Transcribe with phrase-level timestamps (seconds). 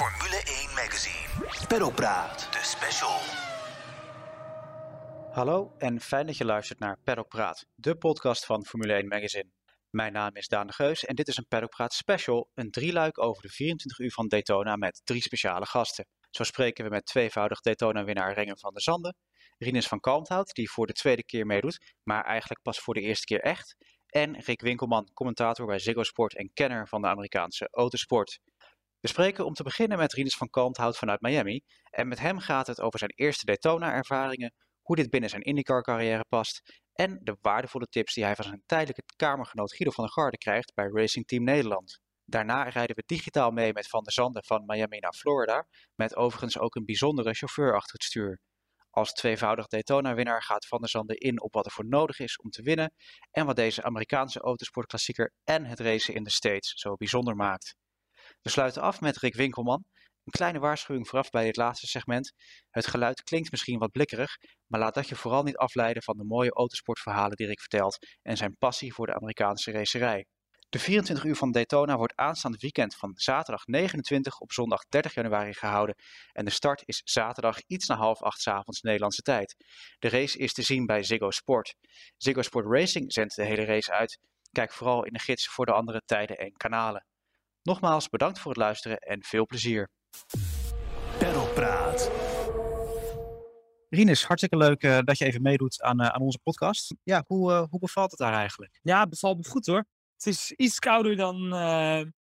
[0.00, 1.66] Formule 1 Magazine.
[1.68, 3.18] Peddelpraat, de special.
[5.32, 9.50] Hallo en fijn dat je luistert naar Paddock Praat, de podcast van Formule 1 Magazine.
[9.90, 13.22] Mijn naam is Daan de Geus en dit is een Paddock Praat special, een drieluik
[13.22, 16.06] over de 24 uur van Daytona met drie speciale gasten.
[16.30, 19.16] Zo spreken we met tweevoudig Daytona-winnaar Renger van der Zanden,
[19.58, 23.24] Rinus van Kalmthout, die voor de tweede keer meedoet, maar eigenlijk pas voor de eerste
[23.24, 23.76] keer echt,
[24.06, 28.40] en Rick Winkelman, commentator bij Ziggo Sport en kenner van de Amerikaanse autosport.
[29.00, 32.66] We spreken om te beginnen met Rinus van Kalmthout vanuit Miami en met hem gaat
[32.66, 38.14] het over zijn eerste Daytona-ervaringen, hoe dit binnen zijn IndyCar-carrière past en de waardevolle tips
[38.14, 42.00] die hij van zijn tijdelijke kamergenoot Guido van der Garde krijgt bij Racing Team Nederland.
[42.24, 46.58] Daarna rijden we digitaal mee met Van der Zanden van Miami naar Florida, met overigens
[46.58, 48.40] ook een bijzondere chauffeur achter het stuur.
[48.90, 52.50] Als tweevoudig Daytona-winnaar gaat Van der Zanden in op wat er voor nodig is om
[52.50, 52.94] te winnen
[53.30, 57.76] en wat deze Amerikaanse autosportklassieker en het racen in de States zo bijzonder maakt.
[58.42, 59.84] We sluiten af met Rick Winkelman.
[60.24, 62.32] Een kleine waarschuwing vooraf bij dit laatste segment.
[62.70, 66.24] Het geluid klinkt misschien wat blikkerig, maar laat dat je vooral niet afleiden van de
[66.24, 70.26] mooie autosportverhalen die Rick vertelt en zijn passie voor de Amerikaanse racerij.
[70.68, 75.54] De 24 uur van Daytona wordt aanstaande weekend van zaterdag 29 op zondag 30 januari
[75.54, 75.94] gehouden.
[76.32, 79.56] En de start is zaterdag iets na half acht avonds Nederlandse tijd.
[79.98, 81.74] De race is te zien bij Ziggo Sport.
[82.16, 84.18] Ziggo Sport Racing zendt de hele race uit.
[84.52, 87.04] Kijk vooral in de gids voor de andere tijden en kanalen.
[87.62, 89.88] Nogmaals bedankt voor het luisteren en veel plezier.
[91.18, 92.10] Peddelpraat.
[93.88, 96.94] Rinus, hartstikke leuk uh, dat je even meedoet aan, uh, aan onze podcast.
[97.02, 98.78] Ja, hoe, uh, hoe bevalt het daar eigenlijk?
[98.82, 99.84] Ja, het bevalt me goed hoor.
[100.14, 101.36] Het is iets kouder dan,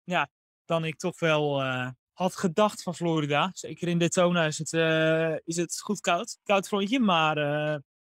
[0.05, 0.29] ja,
[0.65, 1.62] dan ik toch wel
[2.12, 3.51] had gedacht van Florida.
[3.53, 4.73] Zeker in Daytona is het,
[5.45, 6.39] is het goed koud.
[6.43, 7.34] Koud frontje, maar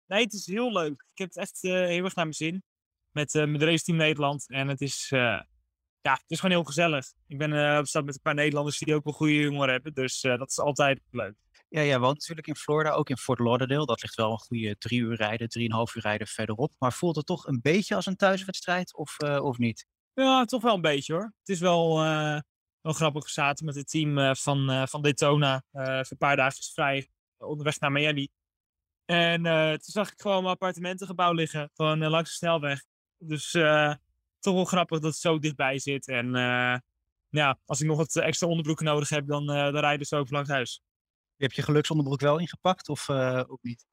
[0.05, 1.05] nee, het is heel leuk.
[1.11, 2.63] Ik heb het echt heel erg naar mijn zin.
[3.11, 4.49] Met, met Race Team Nederland.
[4.49, 5.11] En het is,
[6.03, 7.05] ja, het is gewoon heel gezellig.
[7.27, 9.93] Ik ben uh, op stad met een paar Nederlanders die ook wel goede humor hebben.
[9.93, 11.35] Dus uh, dat is altijd leuk.
[11.69, 13.85] Ja, jij woont natuurlijk in Florida, ook in Fort Lauderdale.
[13.85, 16.73] Dat ligt wel een goede drie uur rijden, drieënhalf uur rijden verderop.
[16.77, 19.87] Maar voelt het toch een beetje als een thuiswedstrijd of, uh, of niet?
[20.13, 21.33] Ja, toch wel een beetje hoor.
[21.39, 21.97] Het is wel,
[22.81, 23.23] wel grappig.
[23.23, 27.91] We zaten met het team van, van Daytona voor een paar dagen vrij onderweg naar
[27.91, 28.29] Miami.
[29.05, 32.83] En toen zag ik gewoon mijn appartementengebouw liggen, gewoon langs de snelweg.
[33.17, 33.51] Dus
[34.43, 36.07] toch wel grappig dat het zo dichtbij zit.
[36.07, 36.77] En uh,
[37.29, 40.29] ja, als ik nog wat extra onderbroeken nodig heb, dan, uh, dan rijden ze ook
[40.29, 40.81] langs huis.
[41.37, 43.85] Heb je geluksonderbroek wel ingepakt of ook niet?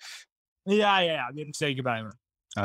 [0.63, 2.15] Ja, ja, ja, die heb ik zeker bij me.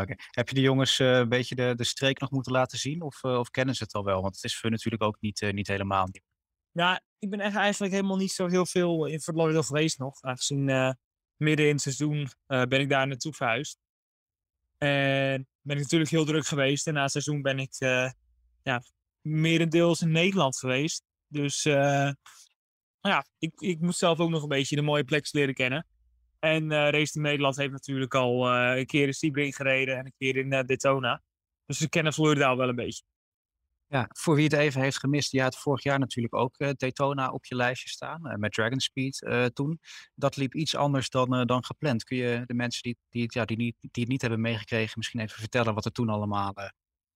[0.01, 0.13] Oké.
[0.31, 3.49] Heb je de jongens een beetje de, de streek nog moeten laten zien of, of
[3.49, 4.21] kennen ze het al wel?
[4.21, 6.23] Want het is voor natuurlijk ook niet, niet helemaal nieuw.
[6.71, 10.21] Ja, ik ben echt eigenlijk helemaal niet zo heel veel in Fort Lauderdale geweest nog.
[10.21, 10.65] Aangezien
[11.35, 13.79] midden in het seizoen ben ik daar naartoe verhuisd.
[14.77, 16.87] En ben ik natuurlijk heel druk geweest.
[16.87, 18.09] En na het seizoen ben ik uh,
[18.63, 18.83] ja,
[19.21, 21.03] merendeels in Nederland geweest.
[21.27, 22.11] Dus uh,
[22.99, 25.87] ja, ik, ik moet zelf ook nog een beetje de mooie plekjes leren kennen.
[26.39, 30.13] En uh, Race Team Nederland heeft natuurlijk al een keer in Sebring gereden en een
[30.17, 31.21] keer in Daytona.
[31.65, 33.03] Dus we kennen Florida wel een beetje.
[33.87, 37.31] Ja, voor wie het even heeft gemist, je had vorig jaar natuurlijk ook uh, Daytona
[37.31, 39.79] op je lijstje staan, uh, met Dragon Speed uh, toen.
[40.15, 42.03] Dat liep iets anders dan, dan gepland.
[42.03, 44.93] Kun je de mensen die, die, het, ja, die, niet, die het niet hebben meegekregen
[44.95, 46.53] misschien even vertellen wat er toen allemaal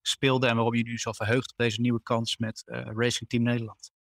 [0.02, 3.92] speelde en waarom je nu zo verheugt op deze nieuwe kans met Racing Team Nederland?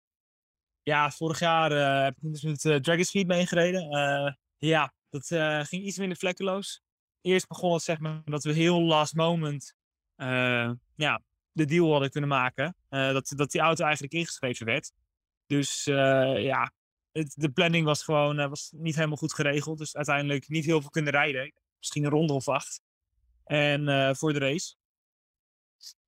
[0.84, 4.38] Ja, vorig jaar heb ik dus met Dragon Speed meegereden.
[4.58, 5.26] ja, dat
[5.68, 6.82] ging iets minder vlekkeloos.
[7.22, 9.74] Eerst begon het zeg maar dat we heel last moment
[10.96, 11.22] ja,
[11.52, 12.76] de deal hadden kunnen maken.
[12.90, 14.92] Uh, dat, dat die auto eigenlijk ingeschreven werd.
[15.46, 16.72] Dus uh, ja,
[17.12, 19.78] de planning was gewoon uh, was niet helemaal goed geregeld.
[19.78, 21.54] Dus uiteindelijk niet heel veel kunnen rijden.
[21.78, 22.82] Misschien een ronde of acht.
[23.44, 24.76] En voor de race.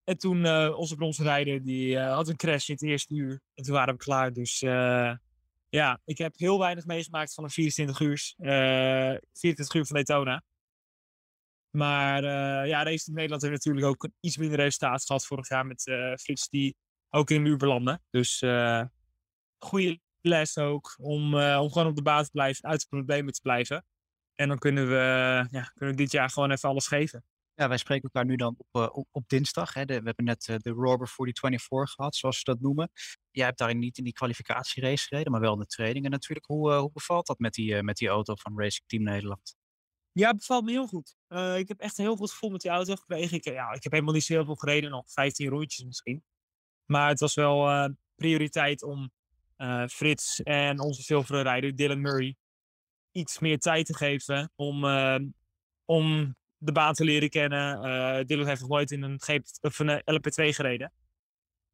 [0.03, 3.41] En toen onze bronsrijder, die had een crash in het eerste uur.
[3.53, 4.33] En toen waren we klaar.
[4.33, 4.59] Dus
[5.69, 8.33] ja, ik heb heel weinig meegemaakt van een 24 uur,
[9.33, 10.43] 24 uur van Daytona.
[11.71, 15.65] Maar uh, ja, in Nederland heeft natuurlijk ook een iets minder resultaat gehad vorig jaar
[15.65, 16.13] met uh,
[16.49, 16.75] die
[17.09, 17.99] ook in de muur.
[18.09, 18.83] Dus uh,
[19.57, 23.85] goede les ook om, gewoon op de baan te blijven, uit de problemen te blijven.
[24.35, 24.95] En dan kunnen we,
[25.51, 27.23] ja, kunnen we dit jaar gewoon even alles geven.
[27.53, 29.73] Ja, wij spreken elkaar nu dan op, op, dinsdag.
[29.73, 29.85] Hè.
[29.85, 32.91] We hebben net de Robber 4024 gehad, zoals ze dat noemen.
[33.31, 36.45] Jij hebt daarin niet in die kwalificatierace gereden, maar wel in de trainingen natuurlijk.
[36.45, 39.55] Hoe, hoe bevalt dat met die, met die auto van Racing Team Nederland?
[40.13, 41.15] Ja, bevalt me heel goed.
[41.29, 43.37] Uh, ik heb echt een heel goed gevoel met die auto gekregen.
[43.37, 46.23] Ik, ja, ik heb helemaal niet zo heel veel gereden, nog 15 rondjes misschien.
[46.85, 49.11] Maar het was wel uh, prioriteit om
[49.57, 52.35] uh, Frits en onze zilveren rijder Dylan Murray
[53.11, 54.85] iets meer tijd te geven om,
[55.85, 58.27] om de baan te leren kennen.
[58.27, 60.93] Dylan heeft nog nooit in een, GP, een LP2 gereden.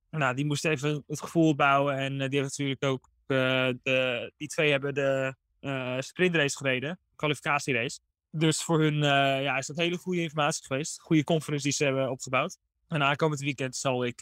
[0.09, 4.71] Nou, die moest even het gevoel bouwen en die heeft natuurlijk ook de, die twee
[4.71, 5.35] hebben de
[5.99, 7.99] sprintrace gereden, kwalificatierace.
[8.31, 8.97] Dus voor hun
[9.43, 11.01] ja, is dat hele goede informatie geweest.
[11.01, 12.57] Goede conference die ze hebben opgebouwd.
[12.87, 14.21] En aankomend weekend zal ik,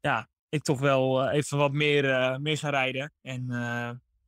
[0.00, 3.12] ja, ik toch wel even wat meer, meer gaan rijden.
[3.22, 3.42] En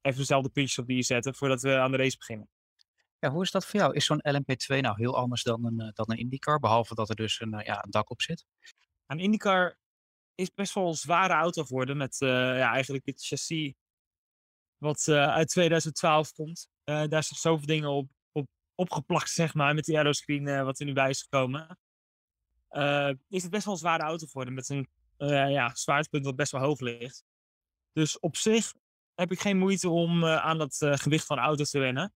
[0.01, 2.49] even dezelfde pitch op die zetten voordat we aan de race beginnen.
[3.19, 3.95] Ja, hoe is dat voor jou?
[3.95, 6.59] Is zo'n LMP2 nou heel anders dan een, dan een IndyCar?
[6.59, 8.47] Behalve dat er dus een, ja, een dak op zit?
[9.07, 9.79] Een IndyCar
[10.35, 13.73] is best wel een zware auto geworden met ja, eigenlijk het chassis
[14.79, 16.69] wat uit 2012 komt.
[16.85, 18.11] daar zijn zoveel dingen op
[18.75, 21.79] opgeplakt, zeg maar, met die aeroscreen wat er nu bij is gekomen.
[23.29, 24.89] is het best wel een zware auto geworden met een
[25.51, 27.25] ja, zwaartepunt wat best wel hoog ligt.
[27.93, 28.73] Dus op zich
[29.15, 32.15] heb ik geen moeite om aan dat gewicht van de auto te wennen.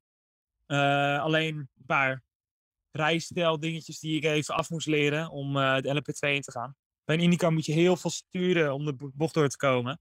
[1.21, 2.23] alleen een paar
[2.91, 6.77] rijstijl dingetjes die ik even af moest leren om de LP2 in te gaan.
[7.05, 10.01] Bij een IndyCar moet je heel veel sturen om de bocht door te komen.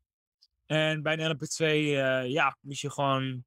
[0.65, 3.45] En bij een LP2 uh, ja, moet je gewoon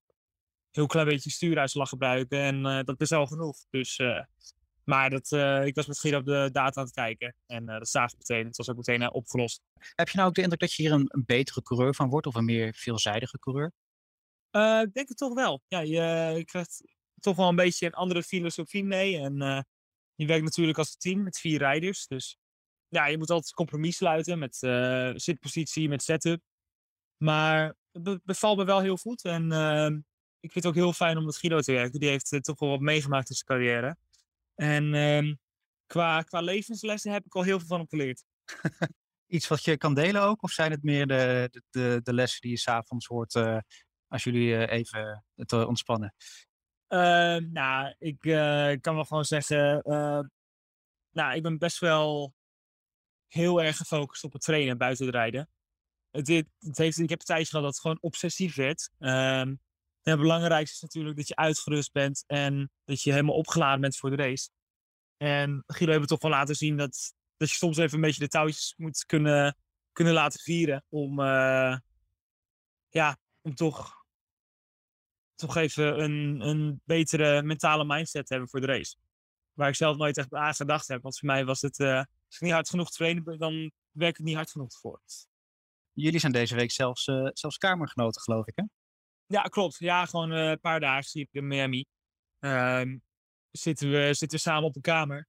[0.70, 2.38] heel klein beetje stuuruitslag gebruiken.
[2.38, 3.56] En uh, dat is al genoeg.
[3.70, 4.24] Dus, uh,
[4.84, 5.32] maar dat,
[5.66, 7.34] ik was met Guido op de data aan het kijken.
[7.46, 8.46] En dat zagen we meteen.
[8.46, 9.62] Het was ook meteen opgelost.
[9.94, 12.26] Heb je nou ook de indruk dat je hier een, een betere coureur van wordt?
[12.26, 13.72] Of een meer veelzijdige coureur?
[14.82, 15.62] ik denk het toch wel.
[15.68, 16.82] Ja, je, je, krijgt
[17.20, 19.18] toch wel een beetje een andere filosofie mee.
[19.18, 19.34] En
[20.14, 22.06] je werkt natuurlijk als team met vier rijders.
[22.06, 22.38] Dus
[22.88, 24.56] ja, je moet altijd compromis sluiten met
[25.20, 26.40] zitpositie, met setup.
[27.16, 29.24] Maar het bevalt me wel heel goed.
[29.24, 29.98] En uh,
[30.40, 32.00] ik vind het ook heel fijn om met Guido te werken.
[32.00, 33.96] Die heeft uh, toch wel wat meegemaakt in zijn carrière.
[34.54, 35.34] En uh,
[35.86, 38.24] qua, qua levenslessen heb ik al heel veel van hem geleerd.
[39.26, 40.42] Iets wat je kan delen ook?
[40.42, 43.58] Of zijn het meer de, de, de lessen die je s'avonds hoort eh,
[44.08, 46.14] als jullie even te ontspannen?
[46.86, 48.18] Ehm, nou, ik
[48.80, 49.82] kan wel gewoon zeggen...
[51.10, 52.34] nou, ik ben best wel
[53.26, 55.48] heel erg gefocust op het trainen buiten het rijden
[56.10, 56.28] het,
[56.58, 58.90] het heeft, ik heb een tijdje gehad dat het gewoon obsessief werd.
[58.98, 59.60] Um,
[60.02, 64.10] het belangrijkste is natuurlijk dat je uitgerust bent en dat je helemaal opgeladen bent voor
[64.10, 64.50] de race.
[65.16, 68.28] En Guido hebben toch wel laten zien dat, dat je soms even een beetje de
[68.28, 69.56] touwtjes moet kunnen,
[69.92, 70.84] kunnen laten vieren.
[70.88, 71.78] Om, uh,
[72.88, 74.04] ja, om toch,
[75.34, 78.96] toch even een, een betere mentale mindset te hebben voor de race.
[79.52, 81.02] Waar ik zelf nooit echt aan gedacht heb.
[81.02, 84.18] Want voor mij was het, uh, als ik niet hard genoeg trainen ben, dan werk
[84.18, 85.00] ik niet hard genoeg voor.
[85.92, 88.64] Jullie zijn deze week zelfs, uh, zelfs kamergenoten, geloof ik, hè?
[89.30, 89.78] Ja, klopt.
[89.78, 91.86] Ja, gewoon uh, een paar dagen zie ik in Miami.
[92.40, 92.82] Uh,
[93.50, 95.28] zitten, we, zitten we samen op een kamer.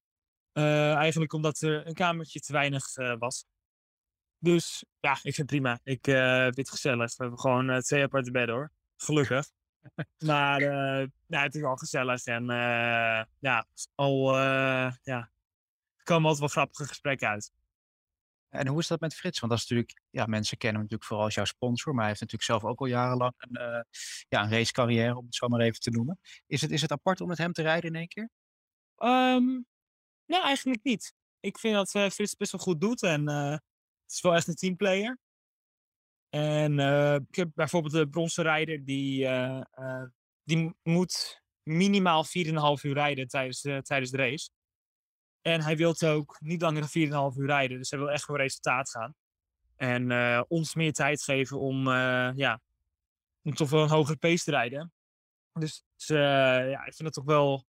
[0.54, 3.46] Uh, eigenlijk omdat er een kamertje te weinig was.
[4.38, 5.80] Dus ja, ik vind het prima.
[5.84, 7.10] Ik vind het gezellig.
[7.16, 8.72] We hebben gewoon twee aparte bedden hoor.
[8.98, 9.52] Gelukkig.
[10.26, 10.62] maar
[11.28, 12.26] ja, het is wel gezellig.
[12.26, 12.46] En
[13.40, 14.38] ja, al
[15.04, 15.32] ja,
[15.96, 17.52] er komen altijd wel grappige gesprekken uit.
[18.52, 19.40] En hoe is dat met Frits?
[19.40, 22.10] Want dat is natuurlijk, ja, mensen kennen hem natuurlijk vooral als jouw sponsor, maar hij
[22.10, 23.82] heeft natuurlijk zelf ook al jarenlang een, uh,
[24.28, 26.20] ja, een racecarrière, om het zo maar even te noemen.
[26.48, 28.30] Is het, is het apart om met hem te rijden in één keer?
[28.98, 29.66] Um,
[30.26, 31.14] nou, eigenlijk niet.
[31.40, 34.48] Ik vind dat uh, Frits best wel goed doet en uh, het is wel echt
[34.48, 35.18] een teamplayer.
[36.30, 36.80] En
[37.28, 39.28] ik heb bijvoorbeeld de bronzen rijder, die,
[40.44, 42.32] die moet minimaal 4,5
[42.82, 44.50] uur rijden tijdens, tijdens de race.
[45.42, 47.78] En hij wil ook niet langer dan 4,5 uur rijden.
[47.78, 49.16] Dus hij wil echt voor resultaat gaan.
[49.82, 52.60] En uh, ons meer tijd geven om, uh, ja,
[53.44, 54.94] om toch wel een hogere pace te rijden.
[55.54, 56.18] Dus, uh,
[56.70, 57.66] ja, ik vind het toch wel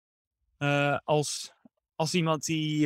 [1.04, 1.52] als,
[1.94, 2.80] als iemand die,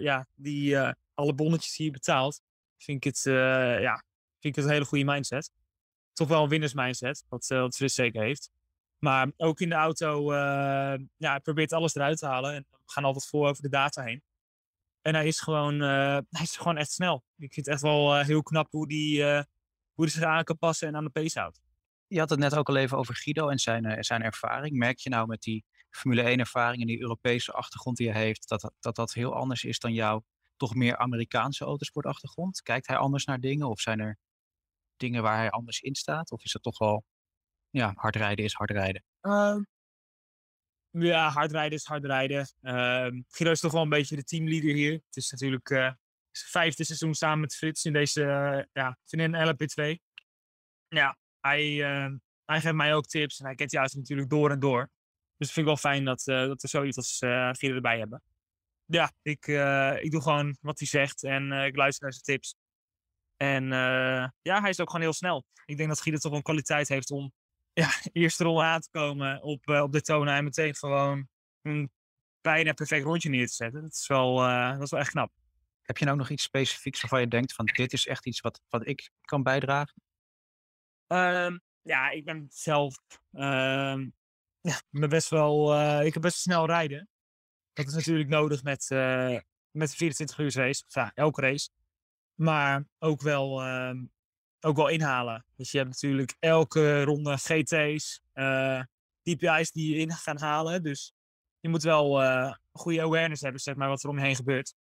[0.00, 0.78] ja, die
[1.14, 2.40] alle bonnetjes hier betaalt,
[2.76, 3.22] vind ik het,
[3.82, 4.02] ja,
[4.40, 5.50] vind ik het een hele goede mindset.
[6.12, 8.50] Toch wel een winnersmindset, wat, wat Fris zeker heeft.
[8.98, 10.34] Maar ook in de auto,
[11.16, 12.54] ja, probeert alles eruit te halen.
[12.54, 14.22] En we gaan altijd voor over de data heen.
[15.06, 17.24] En hij is gewoon, uh, hij is gewoon echt snel.
[17.36, 19.42] Ik vind het echt wel uh, heel knap hoe die, uh,
[19.92, 21.60] hoe hij zich aan kan passen en aan de pace houdt.
[22.06, 24.76] Je had het net ook al even over Guido en zijn, zijn ervaring.
[24.76, 28.48] Merk je nou met die Formule 1 ervaring en die Europese achtergrond die hij heeft,
[28.48, 30.24] dat, dat dat heel anders is dan jouw
[30.56, 32.62] toch meer Amerikaanse autosportachtergrond?
[32.62, 34.18] Kijkt hij anders naar dingen of zijn er
[34.96, 36.30] dingen waar hij anders in staat?
[36.30, 37.04] Of is het toch wel,
[37.70, 39.04] ja, hard rijden is hard rijden?
[39.20, 39.62] Ehm,
[40.98, 42.48] ja, hard rijden is hard rijden.
[42.60, 44.92] Uh, is toch wel een beetje de teamleader hier.
[44.92, 49.98] Het is natuurlijk het vijfde seizoen samen met Frits in deze, uh, ja, in LP2.
[50.88, 54.60] Ja, hij, ehm, hij geeft mij ook tips en hij kent juist natuurlijk door en
[54.60, 54.90] door.
[55.36, 58.22] Dus ik vind het wel fijn dat, uh, dat we zoiets als Guido erbij hebben.
[58.84, 59.46] Ja, ik,
[60.02, 62.56] ik doe gewoon wat hij zegt en ik luister naar zijn tips.
[63.36, 63.68] En
[64.42, 65.44] ja, hij is ook gewoon heel snel.
[65.64, 67.32] Ik denk dat Guido toch wel een kwaliteit heeft om
[67.82, 71.28] ja, eerste rol aan te komen op, uh, op de toon en meteen gewoon
[71.62, 71.90] een
[72.40, 73.82] bijna perfect rondje neer te zetten.
[73.82, 75.32] Dat is wel, uh, dat is wel echt knap.
[75.82, 78.60] Heb je nou nog iets specifieks waarvan je denkt van dit is echt iets wat,
[78.68, 80.02] wat ik kan bijdragen?
[81.08, 82.96] Uh, ja, ik ben zelf
[83.32, 84.08] ehm,
[84.66, 87.08] ja, ik ben best wel, eh, ik heb best snel rijden.
[87.72, 89.38] Dat is natuurlijk nodig met, uh,
[89.70, 91.68] met de 24 uur race, ja, elke race.
[92.34, 94.04] Maar ook wel, ehm,
[94.66, 95.44] ook wel inhalen.
[95.56, 98.82] Dus je hebt natuurlijk elke ronde GT's, uh,
[99.22, 100.82] DPI's die je in gaan halen.
[100.82, 101.14] Dus
[101.60, 104.74] je moet wel een goede awareness hebben, zeg maar, wat er om je heen gebeurt.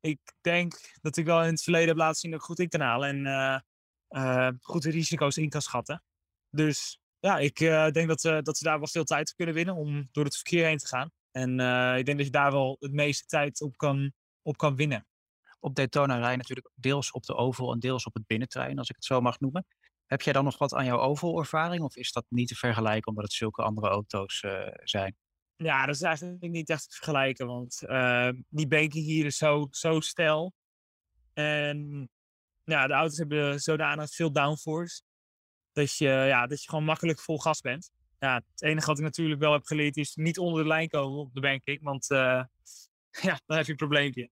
[0.00, 2.68] Ik denk dat ik wel in het verleden heb laten zien dat ik goed in
[2.68, 6.02] kan halen en goed de risico's in kan schatten.
[6.50, 9.74] Dus ja, ik uh, denk dat, uh, dat ze daar wel veel tijd kunnen winnen
[9.74, 11.10] om door het verkeer heen te gaan.
[11.30, 14.12] En uh, ik denk dat je daar wel het meeste tijd op kan,
[14.42, 15.06] op kan winnen.
[15.64, 18.88] Op Daytona rij je natuurlijk deels op de oval en deels op het binnentrein, als
[18.88, 19.66] ik het zo mag noemen.
[20.06, 23.24] Heb jij dan nog wat aan jouw oval-ervaring of is dat niet te vergelijken omdat
[23.24, 24.44] het zulke andere auto's
[24.82, 25.16] zijn?
[25.56, 27.78] Ja, dat is eigenlijk niet echt te vergelijken, want
[28.48, 30.52] die banking hier is zo, zo stijl.
[31.32, 32.08] En
[32.64, 35.02] ja, de auto's hebben zodanig veel downforce
[35.72, 37.90] dat je, ja, dat je gewoon makkelijk vol gas bent.
[38.18, 41.18] Ja, het enige wat ik natuurlijk wel heb geleerd is niet onder de lijn komen
[41.18, 41.82] op de banking.
[41.82, 42.18] Want uh,
[43.28, 44.30] ja, dan heb je een probleempje.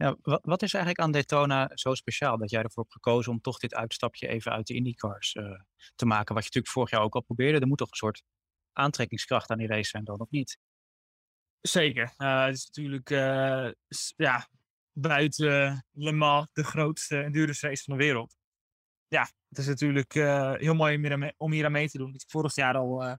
[0.00, 3.58] Ja, wat, is eigenlijk aan Daytona zo speciaal dat jij ervoor hebt gekozen om toch
[3.58, 5.60] dit uitstapje even uit de IndyCars uh,
[5.94, 6.34] te maken?
[6.34, 7.60] Wat je natuurlijk vorig jaar ook al probeerde.
[7.60, 8.22] Er moet toch een soort
[8.72, 10.58] aantrekkingskracht aan die race zijn dan, of niet?
[11.60, 12.14] Zeker.
[12.18, 13.08] Uh, het is natuurlijk
[14.16, 14.48] ja,
[14.92, 18.38] buiten Le Mans de grootste endurance race van de wereld
[19.08, 20.94] ja, het is natuurlijk uh, heel mooi
[21.36, 22.14] om hier, aan mee, te doen.
[22.14, 23.18] Ik heb vorig jaar al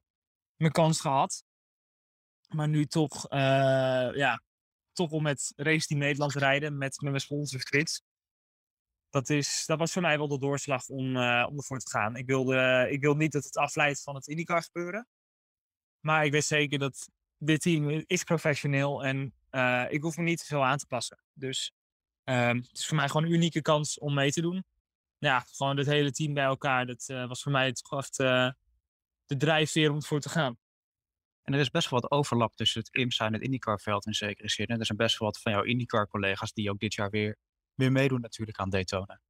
[0.56, 1.44] mijn kans gehad.
[2.48, 3.26] Maar nu toch,
[4.14, 4.42] ja,
[4.92, 8.02] toch om met Race Team Nederland rijden met, met mijn sponsor Frits.
[9.10, 12.16] Dat, is, dat was voor mij wel de doorslag om, om ervoor te gaan.
[12.16, 15.08] Ik wilde, ik wilde niet dat het afleidt van het IndyCar gebeuren.
[16.00, 19.34] Maar ik weet zeker dat dit team is professioneel en
[19.88, 21.22] ik hoef me niet veel aan te passen.
[21.32, 21.72] Dus
[22.24, 24.64] ehm, het is voor mij gewoon een unieke kans om mee te doen
[25.28, 26.86] ja, gewoon het hele team bij elkaar.
[26.86, 30.58] Dat uh, was voor mij toch echt de drijfveer om ervoor te gaan.
[31.42, 34.48] En er is best wel wat overlap tussen het IMSA en het IndyCar-veld in zekere
[34.48, 34.66] zin.
[34.66, 37.36] En er zijn best wel wat van jouw IndyCar-collega's die ook dit jaar weer,
[37.74, 39.20] weer meedoen natuurlijk aan Daytona.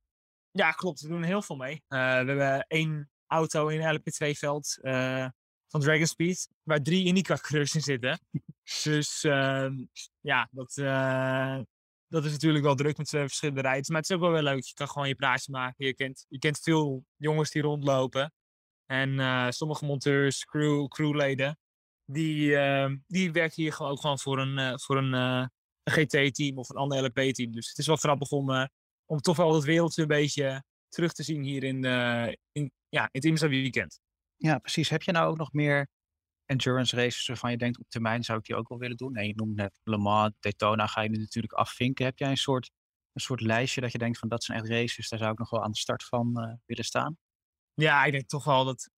[0.50, 1.00] Ja, klopt.
[1.00, 1.73] We doen heel veel mee.
[1.75, 4.78] Uh, we hebben één auto in het LP2-veld
[5.66, 8.21] van Dragon Speed, waar drie IndyCar-coureurs in zitten.
[8.83, 9.75] dus ehm,
[10.21, 10.75] ja, dat,
[12.09, 13.88] dat is natuurlijk wel druk met twee verschillende rijders.
[13.88, 14.64] Maar het is ook wel wel leuk.
[14.64, 15.87] Je kan gewoon je praatje maken.
[15.87, 18.33] Je kent, je kent veel jongens die rondlopen.
[18.87, 21.59] En sommige monteurs, crew, crewleden,
[22.12, 25.50] die, uh, die werken hier gewoon ook gewoon voor een, uh, voor een, een
[25.85, 27.52] GT-team of een ander LP-team.
[27.52, 28.69] Dus het is wel grappig om,
[29.07, 31.85] om toch wel het wereldje een beetje terug te zien hier in,
[32.52, 34.00] in, ja, in het IMSA weekend.
[34.37, 34.88] Ja, precies.
[34.88, 35.88] Heb je nou ook nog meer
[36.45, 39.14] endurance races waarvan je denkt op termijn zou ik die ook wel willen doen?
[39.14, 42.04] En je noemt net Le Mans, Daytona ga je nu natuurlijk afvinken.
[42.04, 42.71] Heb jij een soort,
[43.12, 45.50] een soort lijstje dat je denkt van dat zijn echt races, daar zou ik nog
[45.50, 47.19] wel aan de start van uh, willen staan?
[47.75, 48.90] Ja, ik denk toch wel dat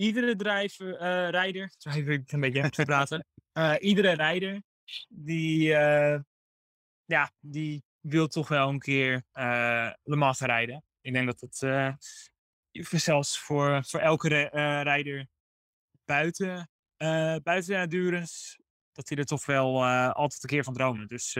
[0.00, 4.62] iedere drijver, uh, rijder, sorry ik een beetje te praten, uh, iedere rijder
[5.08, 5.68] die,
[7.04, 9.22] ja, die wil toch wel een keer
[10.02, 10.84] Le Mans rijden.
[11.00, 14.28] Ik denk dat het zelfs voor, voor elke
[14.82, 15.28] rijder
[16.04, 16.70] buiten,
[17.42, 21.06] buiten de endurance, dat hij er toch wel altijd een keer van dromen.
[21.06, 21.36] Dus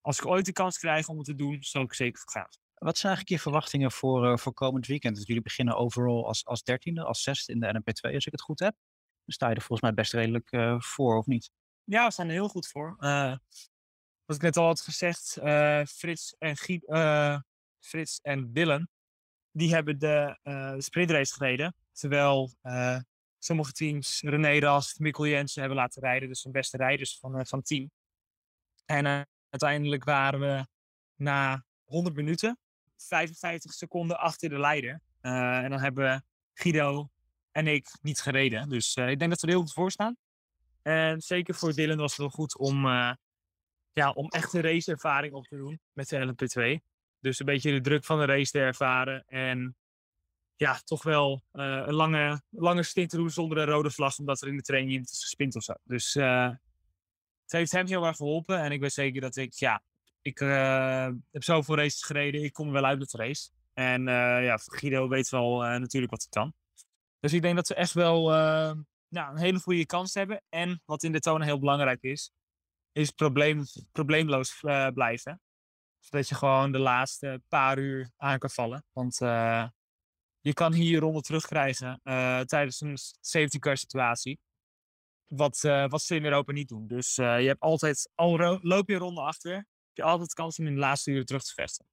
[0.00, 2.61] als ik ooit de kans krijg om het te doen, zal ik zeker gaan.
[2.82, 5.26] Wat zijn eigenlijk je verwachtingen voor, voor komend weekend?
[5.26, 8.58] Jullie beginnen overal als, als dertiende, als zesde in de NMP2, als ik het goed
[8.58, 8.74] heb.
[9.24, 10.48] Dan sta je er volgens mij best redelijk
[10.84, 11.50] voor, of niet?
[11.84, 12.96] Ja, we staan er heel goed voor.
[14.24, 15.32] wat ik net al had gezegd,
[15.90, 16.84] Frits en, Giet,
[17.78, 18.88] Frits en Dylan,
[19.50, 20.38] die hebben de,
[20.78, 21.74] sprintrace gereden.
[21.92, 22.54] Terwijl
[23.38, 26.28] sommige teams René Rast, Mikkel Jensen hebben laten rijden.
[26.28, 27.90] Dus de beste rijders van, van het team.
[28.84, 30.66] En uiteindelijk waren we
[31.16, 32.61] na 100 minuten
[33.06, 35.00] 55 seconden achter de leider.
[35.22, 37.10] Uh, en dan hebben Guido
[37.50, 38.68] en ik niet gereden.
[38.68, 40.16] Dus ik denk dat we er heel goed voor staan.
[40.82, 42.86] En zeker voor Dylan was het wel goed om,
[43.92, 46.84] ja, om echt een raceervaring op te doen met de LMP2.
[47.20, 49.24] Dus een beetje de druk van de race te ervaren.
[49.26, 49.76] En
[50.56, 54.48] ja, toch wel een lange, lange stint te doen zonder een rode vlag, omdat er
[54.48, 55.74] in de training niet is gespint of zo.
[55.84, 58.58] Dus het heeft hem heel erg geholpen.
[58.58, 59.82] En ik weet zeker dat ik, ja,
[60.22, 63.50] ik uh, heb zoveel races gereden, ik kom wel uit met race.
[63.72, 64.04] En
[64.42, 66.54] ja, Guido weet wel natuurlijk wat hij kan.
[67.20, 68.28] Dus ik denk dat ze echt wel
[69.08, 70.42] nou, een hele goede kans hebben.
[70.48, 72.32] En wat in de tonen heel belangrijk is,
[72.92, 74.60] is probleem, probleemloos
[74.94, 75.40] blijven.
[75.98, 78.84] Zodat je gewoon de laatste paar uur aan kan vallen.
[78.92, 79.16] Want
[80.40, 82.00] je kan hier ronde terugkrijgen
[82.46, 84.40] tijdens een safety car situatie.
[85.26, 86.86] Wat, wat ze in Europa niet doen.
[86.86, 90.80] Dus je hebt altijd, al loop je ronde achter, je altijd kans om in de
[90.80, 91.86] laatste uur terug te vechten.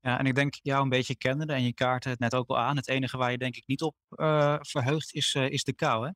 [0.00, 2.58] Ja, en ik denk jou een beetje kennende en je kaarten het net ook al
[2.58, 2.76] aan.
[2.76, 6.06] Het enige waar je denk ik niet op uh, verheugt is, uh, is de kou,
[6.06, 6.12] hè?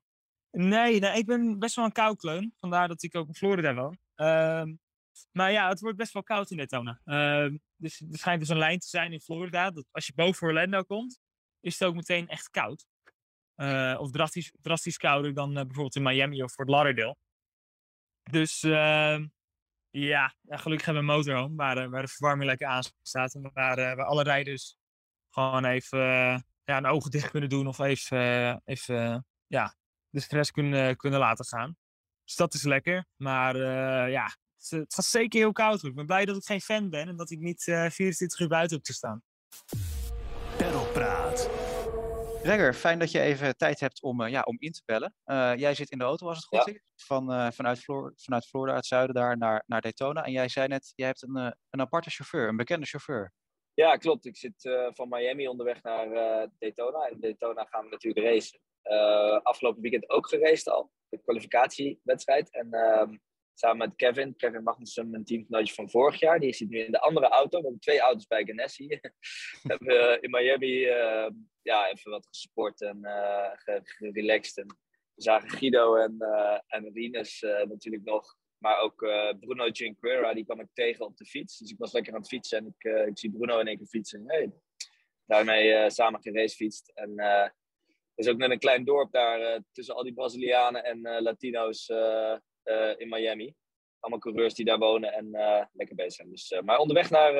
[0.50, 2.54] Nee, nee, ik ben best wel een koukleun.
[2.60, 3.98] Vandaar dat ik ook in Florida woon.
[4.16, 4.64] Uh,
[5.32, 7.00] maar ja, het wordt best wel koud in Daytona.
[7.04, 9.70] Uh, dus er schijnt dus een lijn te zijn in Florida.
[9.70, 11.18] Dat als je boven Orlando komt,
[11.60, 12.86] is het ook meteen echt koud.
[13.56, 17.16] Uh, of drastisch, drastisch kouder dan bijvoorbeeld in Miami of Fort Lauderdale.
[18.22, 18.62] Dus
[19.92, 23.34] ehm, ja, gelukkig hebben we een motorhome waar, waar de verwarming lekker aan staat.
[23.34, 24.76] En waar, waar alle rijders
[25.30, 26.00] gewoon even
[26.64, 29.76] ja, een ogen dicht kunnen doen of even, even ja,
[30.08, 31.76] de stress kunnen, kunnen laten gaan.
[32.24, 33.06] Dus dat is lekker.
[33.16, 33.56] Maar
[34.10, 34.36] ja,
[34.68, 35.84] het, gaat zeker heel koud.
[35.84, 38.48] Ik ben blij dat ik geen fan ben en dat ik niet uh, 24 uur
[38.48, 39.22] buiten heb te staan.
[40.56, 41.61] Perlpraat.
[42.44, 45.14] Regger, fijn dat je even tijd hebt om, uh, ja, om in te bellen.
[45.58, 46.72] jij zit in de auto, als het goed ja.
[46.72, 50.24] is, van, vanuit, Flor vanuit Florida, het zuiden daar, naar, naar Daytona.
[50.24, 51.36] En jij zei net, jij hebt een,
[51.70, 53.32] een aparte chauffeur, een bekende chauffeur.
[53.74, 54.26] Ja, klopt.
[54.26, 56.08] Ik zit van Miami onderweg naar
[56.58, 57.08] Daytona.
[57.08, 58.60] En Daytona gaan we natuurlijk racen.
[59.42, 60.90] Afgelopen weekend ook gereisd al.
[61.08, 62.50] De kwalificatiewedstrijd.
[62.50, 63.16] En uh,
[63.54, 66.40] samen met Kevin, Kevin Magnussen, mijn teamgenootje van vorig jaar.
[66.40, 67.58] Die zit nu in de andere auto.
[67.58, 68.86] We hebben twee auto's bij Ganassi.
[69.62, 71.30] we hebben in Miami uh,
[71.62, 73.00] ja, even wat gesport en
[73.82, 74.58] gerelaxed.
[74.58, 74.66] En
[75.14, 76.16] we zagen Guido en,
[76.66, 78.36] en Rinus natuurlijk nog.
[78.58, 78.98] Maar ook
[79.40, 81.58] Bruno Cinquera, die kwam ik tegen op de fiets.
[81.58, 82.58] Dus ik was lekker aan het fietsen.
[82.58, 84.24] En ik, ik zie Bruno in één keer fietsen.
[84.26, 84.52] Hey,
[85.26, 86.90] daarmee samen gereisfietst.
[86.94, 87.20] En
[88.14, 91.88] is ook net een klein dorp daar uh, tussen al die Brazilianen en uh, Latino's
[91.88, 92.36] uh,
[92.96, 93.54] in Miami.
[93.98, 95.30] Allemaal coureurs die daar wonen en
[95.72, 96.30] lekker bezig zijn.
[96.30, 97.34] Dus, maar onderweg naar,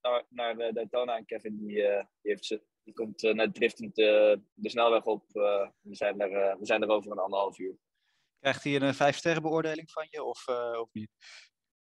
[0.00, 1.74] naar, naar Daytona en Kevin, die,
[2.22, 5.24] die, heeft die komt net driftend de snelweg op.
[5.32, 7.76] we, zijn er, we zijn er over een anderhalf uur.
[8.40, 10.48] Krijgt hij een vijf sterren beoordeling van je of,
[10.80, 11.10] of niet?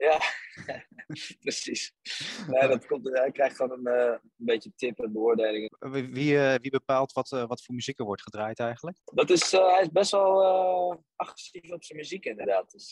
[0.03, 0.19] Ja,
[1.39, 1.93] precies.
[2.47, 5.69] Nee, dat komt, hij krijgt gewoon een, uh, een beetje tip en beoordelingen.
[6.11, 8.97] Wie, uh, wie bepaalt wat, uh, wat voor muziek er wordt gedraaid eigenlijk?
[9.03, 12.71] Dat is, hij is best wel agressief op zijn muziek inderdaad.
[12.71, 12.91] Dus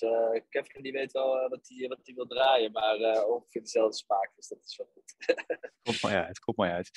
[0.49, 4.31] Kevin die weet wel wat hij wat wil draaien, maar ongeveer dezelfde smaak.
[4.35, 5.15] Dus dat is wel goed.
[5.83, 6.89] komt mooi uit, komt mooi uit.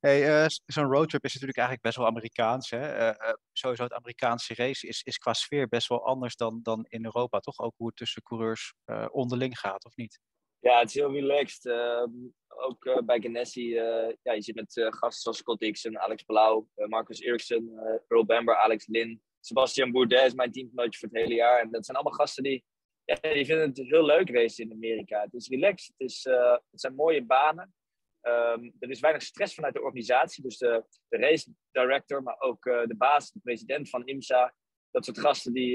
[0.00, 2.70] Hey, Zo'n roadtrip is natuurlijk eigenlijk best wel Amerikaans.
[2.70, 3.12] Hè?
[3.52, 7.40] sowieso het Amerikaanse race is, is qua sfeer best wel anders dan, dan in Europa,
[7.40, 7.58] toch?
[7.58, 8.74] Ook hoe het tussen coureurs
[9.10, 10.20] onderling gaat, of niet?
[10.60, 11.64] Ja, het is heel relaxed.
[11.64, 12.04] Uh,
[12.46, 16.66] ook uh, bij Ganassi, uh, ja, je zit met gasten zoals Scott Dixon, Alex Palau,
[16.74, 21.60] Marcus Eriksson, Earl Bamber, Alex Lin, Sebastian Bourdais is mijn teamgenootje voor het hele jaar.
[21.60, 22.64] En dat zijn allemaal gasten die,
[23.04, 25.22] ja, die vinden het heel leuk racen in Amerika.
[25.22, 26.24] Het is relaxed, het, is,
[26.70, 27.74] het zijn mooie banen.
[28.22, 30.42] Um, er is weinig stress vanuit de organisatie.
[30.42, 34.54] Dus de, de race director, maar ook de baas, de president van IMSA.
[34.90, 35.74] Dat soort gasten, die,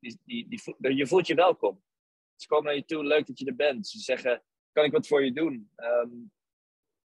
[0.00, 1.82] die, die, die, je voelt je welkom.
[2.40, 3.88] Ze komen naar je toe, leuk dat je er bent.
[3.88, 5.70] Ze zeggen, kan ik wat voor je doen?
[5.76, 6.32] Um,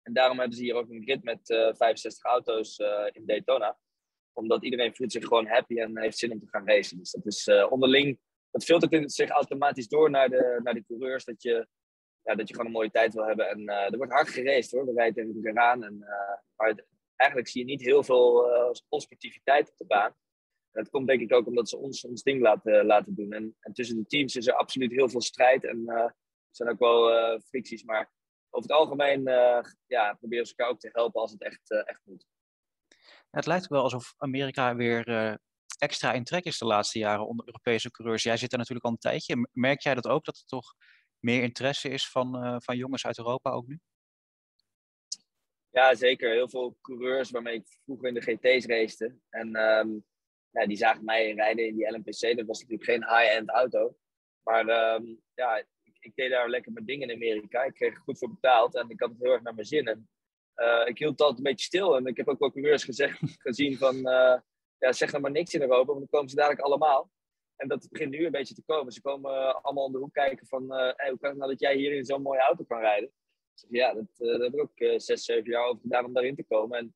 [0.02, 3.78] en daarom hebben ze hier ook een grid met uh, 65 auto's uh, in Daytona.
[4.34, 6.98] Omdat iedereen voelt zich gewoon happy en heeft zin om te gaan racen.
[6.98, 8.20] Dus dat is uh, onderling,
[8.52, 11.26] dat filtert zich automatisch door naar de, naar de coureurs.
[11.26, 11.68] Dat je,
[12.22, 13.50] ja, dat je gewoon een mooie tijd wil hebben.
[13.50, 14.86] En er wordt hard geraced hoor.
[14.86, 15.84] We rijden tegen elkaar aan.
[15.84, 15.98] En,
[16.56, 16.86] maar
[17.16, 18.50] eigenlijk zie je niet heel veel
[18.90, 20.16] onsportiviteit op de baan
[20.76, 23.32] dat komt denk ik ook omdat ze ons ons ding laten, laten doen.
[23.32, 25.64] En, en tussen de teams is er absoluut heel veel strijd.
[25.64, 26.16] En uh, er
[26.52, 27.84] zijn ook wel uh, fricties.
[27.84, 28.12] Maar
[28.50, 32.02] over het algemeen uh, ja, proberen ze elkaar ook te helpen als het echt, echt
[32.04, 32.26] moet.
[33.30, 35.40] Het lijkt wel alsof Amerika weer
[35.78, 38.24] extra in trek is de laatste jaren onder Europese coureurs.
[38.24, 39.50] Jij zit er natuurlijk al een tijdje.
[39.52, 40.74] Merk jij dat ook, dat er toch
[41.20, 43.80] meer interesse is van, van jongens uit Europa ook nu?
[45.70, 46.32] Ja, zeker.
[46.32, 49.18] Heel veel coureurs waarmee ik vroeger in de GT's racete.
[49.30, 50.06] En um,
[50.56, 52.38] ja, die zagen mij rijden in die LMPC.
[52.38, 53.96] Dat was natuurlijk geen high-end auto.
[54.44, 57.64] Maar um, ja, ik, ik, deed daar lekker mijn dingen in Amerika.
[57.64, 59.88] Ik kreeg er goed voor betaald en ik had het heel erg naar mijn zin.
[59.88, 60.10] En,
[60.56, 61.96] uh, ik hield altijd een beetje stil.
[61.96, 63.96] En ik heb ook wel coureurs gezegd, gezien van...
[63.96, 64.40] Uh,
[64.78, 67.12] ja, zeg nou maar niks in Europa, want dan komen ze dadelijk allemaal.
[67.56, 68.94] En dat begint nu een beetje te komen.
[68.94, 70.62] Ze komen uh, allemaal om de hoek kijken van...
[70.62, 73.12] Hoe kan het nou dat jij hier in zo'n mooie auto kan rijden?
[73.54, 76.44] zeg, ja, dat, dat heb ik ook zes, zeven jaar over gedaan om daarin te
[76.44, 76.78] komen.
[76.78, 76.96] En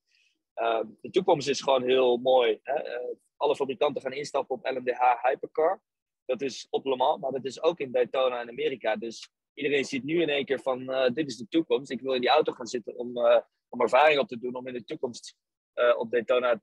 [0.54, 2.60] ehm, de toekomst is gewoon heel mooi.
[2.64, 2.82] Hè?
[3.40, 5.82] Alle fabrikanten gaan instappen op LMDH Hypercar.
[6.26, 8.96] Dat is op Le Mans, maar dat is ook in Daytona in Amerika.
[8.96, 11.92] Dus iedereen ziet nu in één keer van, uh, dit is de toekomst.
[11.92, 14.68] Ik wil in die auto gaan zitten om, uh, om ervaring op te doen, om
[14.68, 15.36] in de toekomst
[15.76, 16.62] uh, op Daytona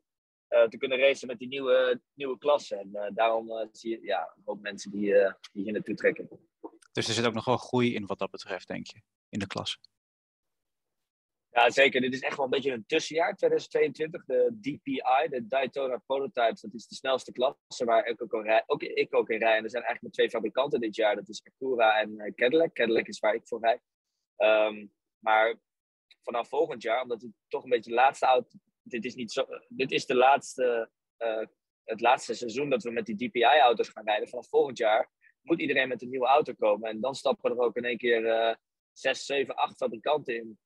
[0.69, 2.77] te kunnen racen met die nieuwe, nieuwe klasse.
[2.77, 5.12] En daarom zie je ja, hoop mensen die,
[5.53, 6.29] die hier naartoe trekken.
[6.93, 9.47] Dus er zit ook nog wel groei in wat dat betreft, denk je, in de
[9.47, 9.79] klasse?
[11.57, 12.01] Ja, zeker.
[12.01, 14.25] Dit is echt wel een beetje een tussenjaar, 2022.
[14.25, 18.64] De DPI, de Daytona Prototypes, dat is de snelste klasse waar ik ook, rij,
[18.95, 19.57] ik ook in rij.
[19.57, 21.14] En er zijn eigenlijk maar twee fabrikanten dit jaar.
[21.14, 22.73] Dat is Acura en uh, Cadillac.
[22.75, 23.81] Cadillac is waar ik voor rij.
[24.66, 25.55] Um, maar
[26.23, 28.49] vanaf volgend jaar, omdat het toch een beetje de laatste auto.
[28.83, 30.90] Dit is, niet zo, dit is de laatste,
[31.85, 34.29] het laatste seizoen dat we met die DPI-auto's gaan rijden.
[34.29, 35.11] Vanaf volgend jaar
[35.42, 36.90] moet iedereen met een nieuwe auto komen.
[36.90, 38.59] En dan stappen er ook in één keer
[38.92, 40.59] zes, zeven, acht fabrikanten in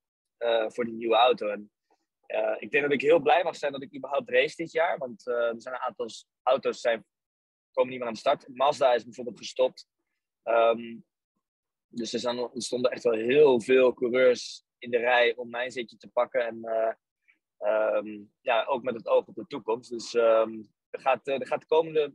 [0.66, 1.48] voor die nieuwe auto.
[1.48, 1.70] En
[2.59, 4.98] ik denk dat ik heel blij mag zijn dat ik überhaupt race dit jaar.
[4.98, 6.07] Want er zijn een aantal
[6.42, 7.05] auto's zijn,
[7.72, 8.48] komen niet meer aan de start.
[8.48, 9.88] Mazda is bijvoorbeeld gestopt.
[10.42, 10.98] Ehm,
[11.88, 15.96] dus er, er, stonden echt wel heel veel coureurs in de rij om mijn zitje
[15.96, 16.46] te pakken.
[16.46, 16.64] En
[17.61, 19.90] um, ja, ook met het oog op de toekomst.
[19.90, 22.14] Dus um, er, gaat, er gaat de komende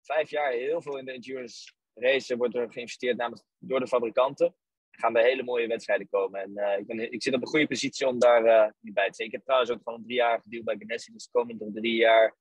[0.00, 2.38] vijf jaar heel veel in de endurance racen.
[2.38, 4.56] Wordt er geïnvesteerd namens, door de fabrikanten.
[4.96, 6.40] Gaan bij hele mooie wedstrijden komen.
[6.40, 9.08] En uh, ik, ben, ik zit op een goede positie om daar uh, niet bij
[9.08, 9.28] te zijn.
[9.28, 11.12] Ik heb trouwens ook gewoon een driejarige deal bij Ganassi.
[11.12, 12.36] Dus de komende drie jaar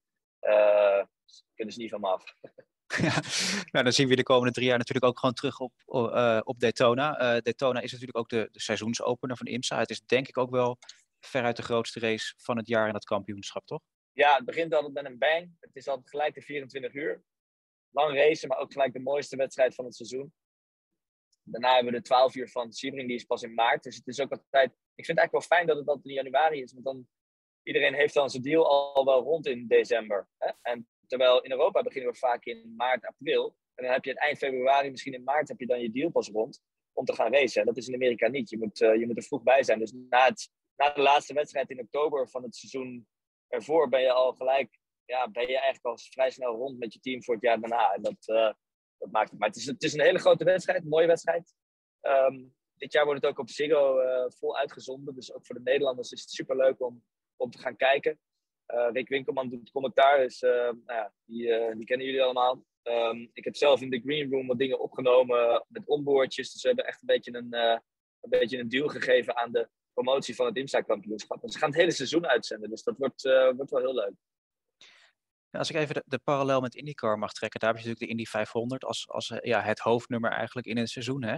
[1.56, 2.24] kunnen ze niet van me af.
[3.02, 3.22] Ja,
[3.72, 5.74] nou, dan zien we de komende drie jaar natuurlijk ook gewoon terug op,
[6.44, 7.40] op Daytona.
[7.42, 9.80] Daytona is natuurlijk ook de, de, seizoensopener van IMSA.
[9.80, 10.78] Het is denk ik ook wel
[11.20, 13.82] veruit de grootste race van het jaar in dat kampioenschap, toch?
[14.12, 15.52] Ja, het begint altijd met een bang.
[15.60, 17.24] Het is altijd gelijk de 24 uur.
[17.90, 20.34] Lang racen, maar ook gelijk de mooiste wedstrijd van het seizoen.
[21.44, 23.84] Daarna hebben we de 12 uur van Sebring, die is pas in maart.
[23.84, 24.72] Dus het is ook altijd...
[24.96, 27.08] Ik vind het eigenlijk wel fijn dat het altijd in januari is, want dan...
[27.64, 30.28] Iedereen heeft dan zijn deal al wel rond in december.
[30.38, 30.52] Hè?
[30.62, 33.56] En Terwijl in Europa beginnen we vaak in maart, april.
[33.76, 36.12] En dan heb je het eind februari, misschien in maart, heb je dan je deal
[36.12, 36.62] pas rond
[36.94, 37.66] om te gaan racen.
[37.66, 38.50] Dat is in Amerika niet.
[38.50, 39.80] Je moet, uh, je moet er vroeg bij zijn.
[39.80, 43.08] Dus na, het, na de laatste wedstrijd in oktober van het seizoen
[43.48, 47.00] ervoor ben je al gelijk, ja, ben je eigenlijk al vrij snel rond met je
[47.00, 47.94] team voor het jaar daarna.
[47.94, 48.54] En dat, uh,
[49.12, 49.40] het.
[49.40, 51.54] Maar het is, het is een hele grote wedstrijd, een mooie wedstrijd.
[52.02, 55.16] Um, dit jaar wordt het ook op Ziggo uh, vol uitgezonden.
[55.16, 57.04] Dus ook voor de Nederlanders is het super leuk om,
[57.36, 58.20] om te gaan kijken.
[58.68, 62.64] Uh, Rick Winkelman doet commentaar, dus uh, nou ja, die, die, kennen jullie allemaal.
[62.84, 66.52] Um, ik heb zelf in de green room wat dingen opgenomen met onboardjes.
[66.52, 70.36] Dus we hebben echt een beetje een, een, beetje een deal gegeven aan de promotie
[70.36, 71.42] van het IMSA-kampioenschap.
[71.42, 73.22] Dus ze gaan het hele seizoen uitzenden, dus dat wordt,
[73.56, 74.14] wordt wel heel leuk.
[75.60, 78.18] Als ik even de, de, parallel met IndyCar mag trekken, daar heb je natuurlijk de
[78.18, 81.24] Indy 500 als, als ja, het hoofdnummer eigenlijk in een seizoen.
[81.24, 81.36] Hè?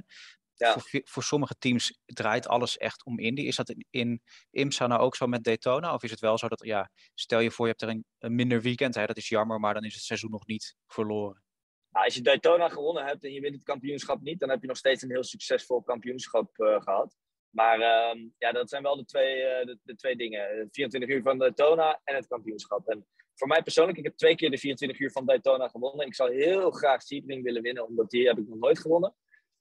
[0.54, 0.72] Ja.
[0.72, 3.42] Voor, voor, sommige teams draait alles echt om Indy.
[3.42, 5.94] Is dat in, in IMSA nou ook zo met Daytona?
[5.94, 8.36] Of is het wel zo dat, ja, stel je voor je hebt er een, een
[8.36, 11.44] minder weekend, hè, dat is jammer, maar dan is het seizoen nog niet verloren.
[11.90, 14.68] Nou, als je Daytona gewonnen hebt en je wint het kampioenschap niet, dan heb je
[14.68, 17.16] nog steeds een heel succesvol kampioenschap uh, gehad.
[17.50, 20.68] Maar uh, ja, dat zijn wel de twee, uh, de, de, twee dingen.
[20.72, 22.88] 24 uur van Daytona en het kampioenschap.
[22.88, 26.06] En voor mij persoonlijk, ik heb twee keer de 24 uur van Daytona gewonnen.
[26.06, 29.16] Ik zou heel graag Sebring willen winnen, omdat die heb ik nog nooit gewonnen.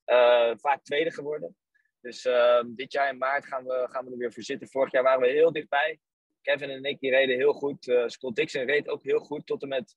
[0.06, 1.56] Uh, vaak tweede geworden.
[2.00, 4.68] Dus uh, dit jaar in maart gaan we, gaan we er weer voor zitten.
[4.68, 5.98] Vorig jaar waren we heel dichtbij.
[6.40, 7.86] Kevin en ik reden heel goed.
[7.86, 9.96] Uh, Scott Dixon reed ook heel goed tot en met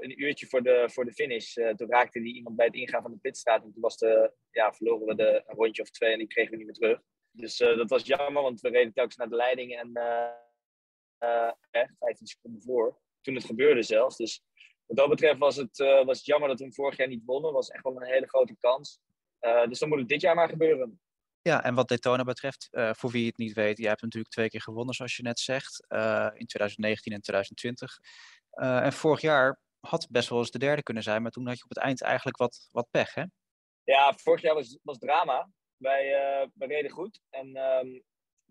[0.00, 1.54] een uurtje voor de, voor de finish.
[1.54, 3.64] toen raakte die iemand bij het ingaan van de pitstraat.
[3.64, 3.98] En toen was
[4.50, 7.00] ja, verloren we de, een rondje of twee en die kregen we niet meer terug.
[7.30, 9.92] Dus dat was jammer, want we reden telkens naar de leiding en
[11.70, 12.98] echt 15 seconden voor.
[13.20, 14.16] Toen het gebeurde zelfs.
[14.16, 14.42] Dus
[14.86, 17.52] wat dat betreft was het, was het jammer dat we hem vorig jaar niet wonnen.
[17.52, 19.00] was echt wel een hele grote kans.
[19.44, 21.00] Uh, dus dan moet het dit jaar maar gebeuren.
[21.42, 24.48] Ja, en wat Daytona betreft, uh, voor wie het niet weet, jij hebt natuurlijk twee
[24.48, 27.98] keer gewonnen, zoals je net zegt, uh, in 2019 en 2020.
[28.50, 31.64] en vorig jaar had best wel eens de derde kunnen zijn, maar toen had je
[31.64, 33.24] op het eind eigenlijk wat, wat pech, hè?
[33.82, 35.50] Ja, vorig jaar was, was drama.
[35.76, 36.04] Wij,
[36.54, 38.02] wij reden goed en um,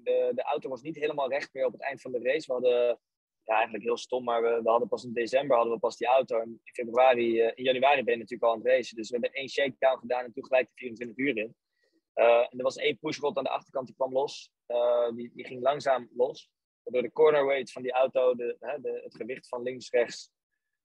[0.04, 2.48] de, de auto was niet helemaal recht meer op het eind van de race.
[2.48, 3.00] We hadden
[3.44, 6.39] ja, eigenlijk heel stom, maar we, hadden pas in december hadden we pas die auto.
[6.39, 8.96] En in februari, uh, in januari ben je natuurlijk al aan het racen.
[8.96, 11.56] Dus we hebben één shakedown gedaan en toen gelijk de 24 uur in.
[12.16, 14.52] Uh, en er was één pushrod aan de achterkant die kwam los.
[14.68, 16.52] Uh, die, die ging langzaam los.
[16.84, 20.32] Waardoor de corner weight van die auto, de, de, het gewicht van links, rechts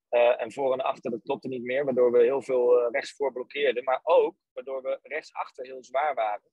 [0.09, 1.85] en voor en achter, dat klopte niet meer.
[1.85, 3.85] Waardoor we heel veel rechtsvoor blokkeerden.
[3.85, 6.51] Maar ook waardoor we rechtsachter heel zwaar waren.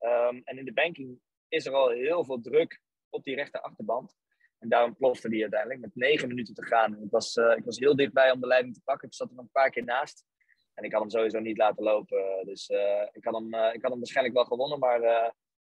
[0.00, 4.16] Um, en in de banking is er al heel veel druk op die rechter achterband.
[4.58, 7.02] En daarom plofte die uiteindelijk met negen minuten te gaan.
[7.02, 9.08] Ik was, uh, ik was heel dichtbij om de leiding te pakken.
[9.08, 10.24] Ik zat er een paar keer naast.
[10.74, 12.42] En ik had hem sowieso niet laten lopen.
[12.44, 14.78] Dus uh, ik, had hem, uh, ik had hem waarschijnlijk wel gewonnen.
[14.78, 15.00] Maar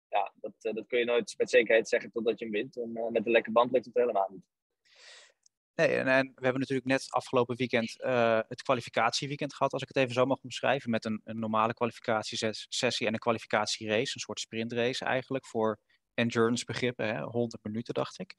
[0.08, 2.76] ja, dat, dat kun je nooit met zekerheid zeggen totdat je hem wint.
[2.76, 4.44] En met een lekker band lukt het helemaal niet.
[5.78, 7.94] Nee, en, en, we hebben natuurlijk net afgelopen weekend
[8.48, 13.06] het kwalificatieweekend gehad, als ik het even zo mag omschrijven, met een, een normale kwalificatiesessie
[13.06, 15.78] en een kwalificatierace, een soort sprintrace eigenlijk voor
[16.14, 17.22] endurance begrippen, hè?
[17.22, 18.34] 100 minuten dacht ik.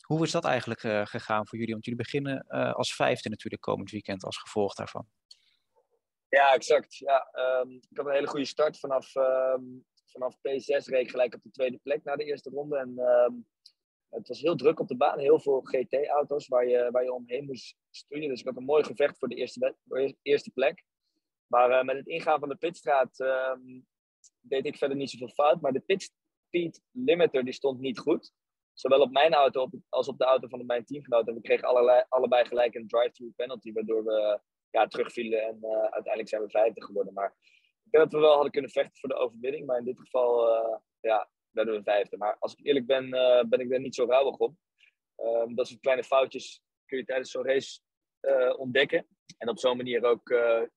[0.00, 1.72] Hoe is dat eigenlijk uh, gegaan voor jullie?
[1.72, 5.06] Want jullie beginnen uh, als vijfde natuurlijk komend weekend als gevolg daarvan.
[6.28, 6.96] Ja, exact.
[6.96, 7.28] Ja,
[7.62, 8.78] um, ik had een hele goede start.
[8.78, 12.78] Vanaf, um, vanaf P6 reed ik gelijk op de tweede plek na de eerste ronde.
[12.78, 13.46] En um,
[14.10, 15.18] het was heel druk op de baan.
[15.18, 18.28] Heel veel GT-auto's waar je, waar je omheen moest sturen.
[18.28, 20.84] Dus ik had een mooi gevecht voor de eerste, voor de eerste plek.
[21.46, 23.16] Maar uh, met het ingaan van de pitstraat
[24.40, 25.60] deed ik verder niet zoveel fout.
[25.60, 26.12] Maar de pit,
[26.46, 28.32] speed limiter die stond niet goed.
[28.72, 31.28] Zowel op mijn auto als op de auto van mijn teamgenoot.
[31.28, 31.68] En we kregen
[32.08, 36.82] allebei gelijk een drive-through penalty, waardoor we ja, terugvielen en uh, uiteindelijk zijn we vijfde
[36.82, 37.12] geworden.
[37.12, 37.34] Maar
[37.84, 40.48] ik denk dat we wel hadden kunnen vechten voor de overwinning, maar in dit geval
[40.48, 42.16] uh, ja, werden we vijfde.
[42.16, 44.58] Maar als ik eerlijk ben, uh, ben ik er niet zo rouwig om.
[45.16, 47.80] Um, dat soort kleine foutjes kun je tijdens zo'n race
[48.56, 49.06] ontdekken.
[49.38, 50.28] En op zo'n manier ook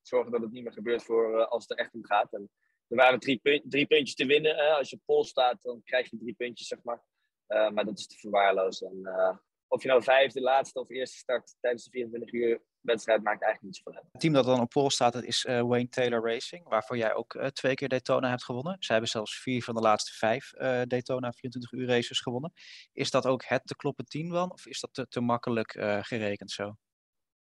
[0.01, 2.33] zorgen dat het niet meer gebeurt voor als het er echt om gaat.
[2.33, 2.51] En
[2.88, 4.55] er waren drie, punt, drie puntjes te winnen.
[4.55, 4.69] Hè?
[4.69, 7.03] Als je op pol staat, dan krijg je drie puntjes, zeg maar.
[7.47, 8.88] maar dat is te verwaarlozen.
[8.88, 13.41] En, of je nou vijfde, laatste of eerste start tijdens de 24 uur wedstrijd maakt
[13.41, 14.11] eigenlijk niet zoveel uit.
[14.11, 17.13] Het team dat dan op pol staat, dat is uh, Wayne Taylor Racing, waarvoor jij
[17.13, 18.75] ook uh, twee keer Daytona hebt gewonnen.
[18.79, 22.53] Zij hebben zelfs vier van de laatste vijf uh, Daytona 24 uur races gewonnen.
[22.91, 26.51] Is dat ook het te kloppen team dan, of is dat te, te makkelijk gerekend
[26.51, 26.75] zo?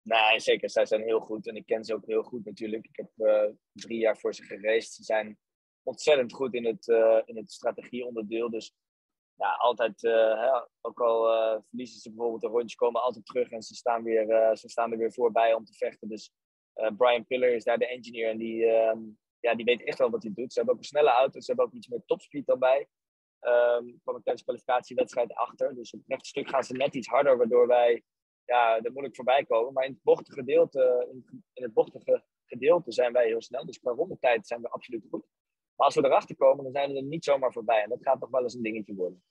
[0.03, 0.71] Nee, zeker.
[0.71, 2.87] Zij zijn heel goed en ik ken ze ook heel goed natuurlijk.
[2.87, 3.11] Ik heb
[3.73, 4.93] drie jaar voor ze geraced.
[4.93, 5.39] Ze zijn
[5.83, 6.87] ontzettend goed in het,
[7.25, 8.51] in het strategieonderdeel.
[8.51, 8.75] Dus
[9.39, 13.51] ja, altijd, uh, hè, ook al uh, verliezen ze bijvoorbeeld een rondje, komen altijd terug
[13.51, 16.09] en ze staan, weer, uh, ze staan er weer voorbij om te vechten.
[16.09, 16.33] Dus
[16.97, 18.99] Brian Piller is daar de engineer en die, ehm,
[19.41, 20.53] ja, die weet echt wel wat hij doet.
[20.53, 22.89] Ze hebben ook een snelle auto, ze hebben ook iets meer topspeed daarbij.
[23.41, 25.75] Um, kwam ik tijdens de kwalificatiewedstrijd achter.
[25.75, 28.03] Dus op het stuk gaan ze net iets harder, waardoor wij
[28.45, 29.73] ja, er moeilijk voorbij komen.
[29.73, 33.67] Maar in het bochtige gedeelte, in, in het bochtige gedeelte zijn wij heel snel.
[33.67, 35.27] Dus qua rondetijd zijn we absoluut goed.
[35.79, 37.83] Maar als we erachter komen, dan zijn we er niet zomaar voorbij.
[37.83, 39.23] En dat gaat toch wel eens een dingetje worden.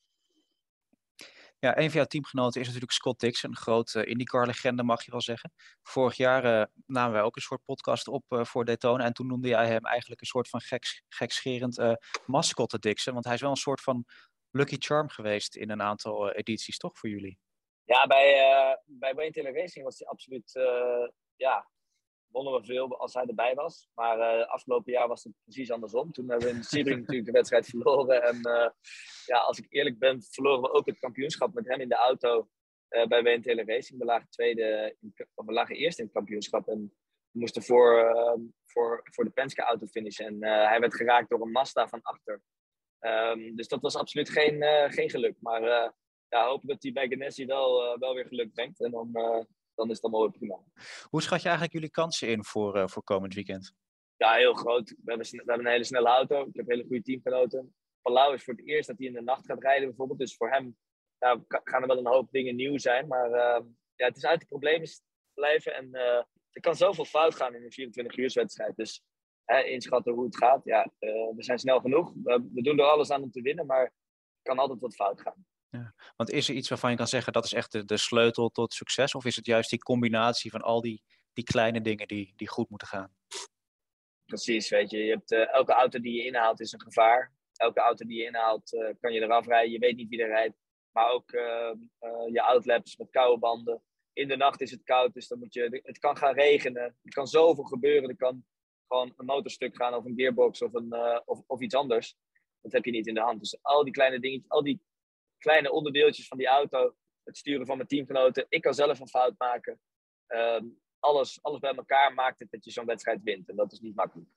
[1.60, 5.21] Ja, een van jouw teamgenoten is natuurlijk Scott Dixon, een grote IndyCar-legende mag je wel
[5.21, 5.51] zeggen.
[5.83, 9.27] Vorig jaar uh, namen wij ook een soort podcast op uh, voor Daytona en toen
[9.27, 11.93] noemde jij hem eigenlijk een soort van geks, gekscherend uh,
[12.25, 14.05] mascotte Dixon, want hij is wel een soort van
[14.51, 17.39] lucky charm geweest in een aantal edities, toch, voor jullie?
[17.83, 18.31] Ja, bij,
[18.86, 20.51] bij Wayne Taylor Racing was hij absoluut
[21.36, 21.67] ja,
[22.38, 23.89] wonnen we veel als hij erbij was.
[23.93, 26.12] Maar uh, afgelopen jaar was het precies andersom.
[26.12, 28.23] Toen hebben we in Sebring natuurlijk de wedstrijd verloren.
[28.23, 28.69] En uh,
[29.26, 32.50] ja, als ik eerlijk ben, verloren we ook het kampioenschap met hem in de auto
[32.89, 34.00] uh, bij WNTL Racing.
[34.00, 36.93] We lagen, tweede in, we lagen eerst in het kampioenschap en
[37.32, 40.26] we moesten voor, ehm, voor, voor de Penske-auto finishen.
[40.26, 42.41] En hij werd geraakt door een Mazda van achter.
[43.00, 45.36] Um, dus dat was absoluut geen, geen geluk.
[45.39, 45.62] Maar
[46.28, 48.84] ja, hopen dat hij bij Ganassi wel, wel weer geluk brengt.
[48.84, 49.12] En dan
[49.78, 50.60] dan is het allemaal weer prima.
[51.04, 53.74] Hoe schat je eigenlijk jullie kansen in voor, uh, voor komend weekend?
[54.16, 54.90] Ja, heel groot.
[54.90, 56.42] We hebben, we hebben een hele snelle auto.
[56.42, 57.76] Ik heb hele goede teamgenoten.
[58.02, 60.20] Palau is voor het eerst dat hij in de nacht gaat rijden bijvoorbeeld.
[60.20, 60.78] Dus voor hem
[61.20, 63.08] nou, gaan er wel een hoop dingen nieuw zijn.
[63.08, 64.90] Maar uh, ja, het is uit de problemen
[65.34, 65.76] blijven.
[65.76, 68.76] En uh, er kan zoveel fout gaan in een 24 uur wedstrijd.
[68.76, 69.04] Dus
[69.46, 70.62] hè, inschatten hoe het gaat.
[70.63, 72.13] Ja, we zijn snel genoeg.
[72.24, 73.66] We, we doen er alles aan om te winnen.
[73.66, 73.92] Maar er
[74.42, 75.46] kan altijd wat fout gaan.
[75.78, 75.94] Ja.
[76.16, 78.74] Want is er iets waarvan je kan zeggen dat is echt de, de, sleutel tot
[78.74, 79.16] succes?
[79.16, 82.70] Of is het juist die combinatie van al die, die kleine dingen die, die goed
[82.70, 83.16] moeten gaan?
[84.26, 84.98] Precies, weet je.
[84.98, 87.34] je hebt, uh, elke auto die je inhaalt is een gevaar.
[87.54, 89.72] Elke auto die je inhaalt uh, kan je eraf rijden.
[89.72, 90.56] Je weet niet wie er rijdt.
[90.92, 91.72] Maar ook uh,
[92.32, 93.82] je outlaps met koude banden.
[94.13, 96.84] In de nacht is het koud, dus dan moet je, het kan gaan regenen.
[96.84, 98.10] Er kan zoveel gebeuren.
[98.10, 98.46] Er kan
[98.88, 100.94] gewoon een motorstuk gaan of een gearbox of, een,
[101.26, 102.16] of, of iets anders.
[102.62, 103.40] Dat heb je niet in de hand.
[103.40, 104.82] Dus al die kleine dingetjes, al die
[105.38, 108.45] kleine onderdeeltjes van die auto, het sturen van mijn teamgenoten.
[108.50, 109.80] Ik kan zelf een fout maken.
[110.28, 110.65] Ehm,
[111.00, 113.50] alles, alles bij elkaar maakt het dat je zo'n wedstrijd wint.
[113.50, 114.30] En dat is niet makkelijk.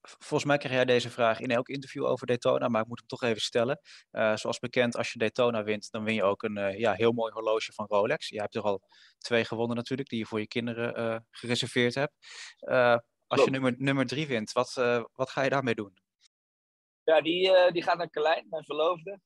[0.00, 3.08] Volgens mij krijg jij deze vraag in elk interview over Daytona, maar ik moet hem
[3.08, 3.80] toch even stellen.
[4.12, 7.12] Uh, zoals bekend, als je Daytona wint, dan win je ook een uh, ja, heel
[7.12, 8.28] mooi horloge van Rolex.
[8.28, 8.80] Je hebt er al
[9.18, 12.12] twee gewonnen natuurlijk, die je voor je kinderen uh, gereserveerd hebt.
[13.26, 14.74] als je nummer, nummer drie wint, wat,
[15.12, 16.00] wat ga je daarmee doen?
[17.04, 19.20] Ja, die, die gaat naar Carlijn, mijn verloofde.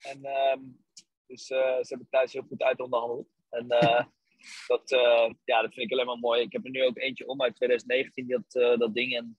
[0.00, 0.84] En, um,
[1.26, 3.28] dus uh, ze hebben thuis heel goed uit onderhandeld.
[3.50, 4.04] En uh,
[4.72, 6.42] dat, uh, ja, dat vind ik alleen maar mooi.
[6.42, 9.16] Ik heb er nu ook eentje om uit 2019, dat, dat ding.
[9.16, 9.38] En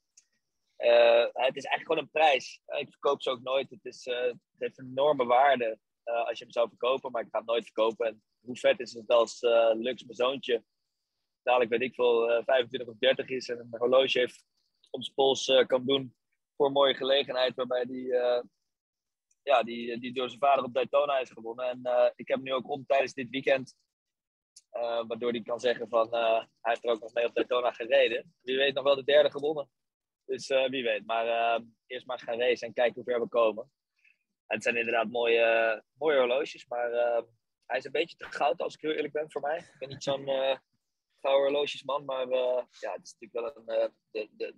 [1.33, 2.61] het is eigenlijk gewoon een prijs.
[2.65, 3.69] Ik verkoop ze ook nooit.
[3.69, 7.37] Het, is, het heeft een enorme waarde als je hem zou verkopen, maar ik ga
[7.37, 8.07] het nooit verkopen.
[8.07, 9.41] En hoe vet is het als
[9.73, 10.63] Lux, mijn zoontje,
[11.43, 14.45] dadelijk weet ik veel, 25 of 30 is en een horloge heeft
[14.89, 16.15] om zijn pols kan doen
[16.55, 18.13] voor een mooie gelegenheid waarbij die
[19.43, 21.65] ja, die, die door zijn vader op Daytona is gewonnen.
[21.65, 23.75] En uh, ik heb hem nu ook om tijdens dit weekend.
[24.73, 27.71] Uh, waardoor hij kan zeggen van uh, hij heeft er ook nog mee op Daytona
[27.71, 28.35] gereden.
[28.41, 29.69] Wie weet nog wel de derde gewonnen.
[30.25, 31.05] Dus wie weet.
[31.05, 33.71] Maar eerst maar gaan racen en kijken hoe ver we komen.
[34.47, 36.67] En het zijn inderdaad mooie, mooie horloges.
[36.67, 36.91] Maar
[37.65, 39.57] hij is een beetje te goud als ik heel eerlijk ben voor mij.
[39.57, 40.61] Ik ben niet zo'n gouden
[41.21, 42.05] horlogesman.
[42.05, 44.53] Maar ja, het is natuurlijk wel een, de, de, de,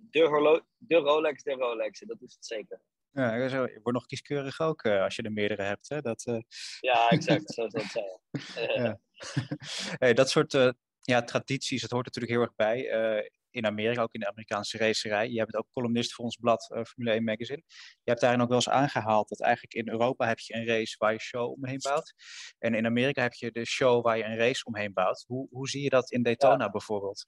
[0.78, 2.00] de Rolex de Rolex.
[2.00, 2.80] Dat is het zeker.
[3.14, 5.88] Ja, je wordt nog kieskeurig ook uh, als je er meerdere hebt.
[5.88, 6.00] Hè?
[6.00, 6.40] Dat, uh...
[6.80, 7.52] Ja, exact.
[7.52, 8.20] Zo zijn.
[8.84, 9.00] ja.
[10.02, 13.30] hey, dat soort uh, ja, tradities, dat hoort natuurlijk heel erg bij.
[13.50, 15.28] in Amerika, ook in de Amerikaanse racerij.
[15.28, 17.62] Je bent ook columnist voor ons blad Formule 1 Magazine.
[18.02, 20.94] Je hebt daarin ook wel eens aangehaald dat eigenlijk in Europa heb je een race
[20.98, 22.14] waar je show omheen bouwt.
[22.58, 25.24] En in Amerika heb je de show waar je een race omheen bouwt.
[25.26, 27.26] Hoe, hoe zie je dat in Daytona bijvoorbeeld?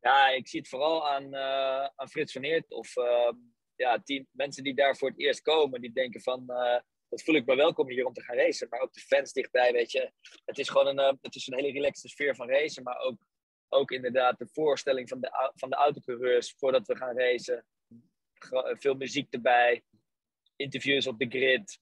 [0.00, 1.36] Ja, ik zie het vooral aan,
[1.96, 2.94] aan Frits van Eert of
[3.76, 5.80] ja, team, mensen die daar voor het eerst komen.
[5.80, 6.46] Die denken van
[7.08, 8.68] dat voel ik me welkom hier om te gaan racen.
[8.68, 10.12] Maar ook de fans dichtbij, weet je.
[10.44, 12.82] Het is gewoon een, uh, het is een hele relaxte sfeer van racen.
[12.82, 13.18] Maar ook,
[13.68, 17.66] ook inderdaad de voorstelling van de, van de autocoureurs voordat we gaan racen.
[18.78, 19.82] Veel muziek erbij.
[20.56, 21.78] Interviews op de grid.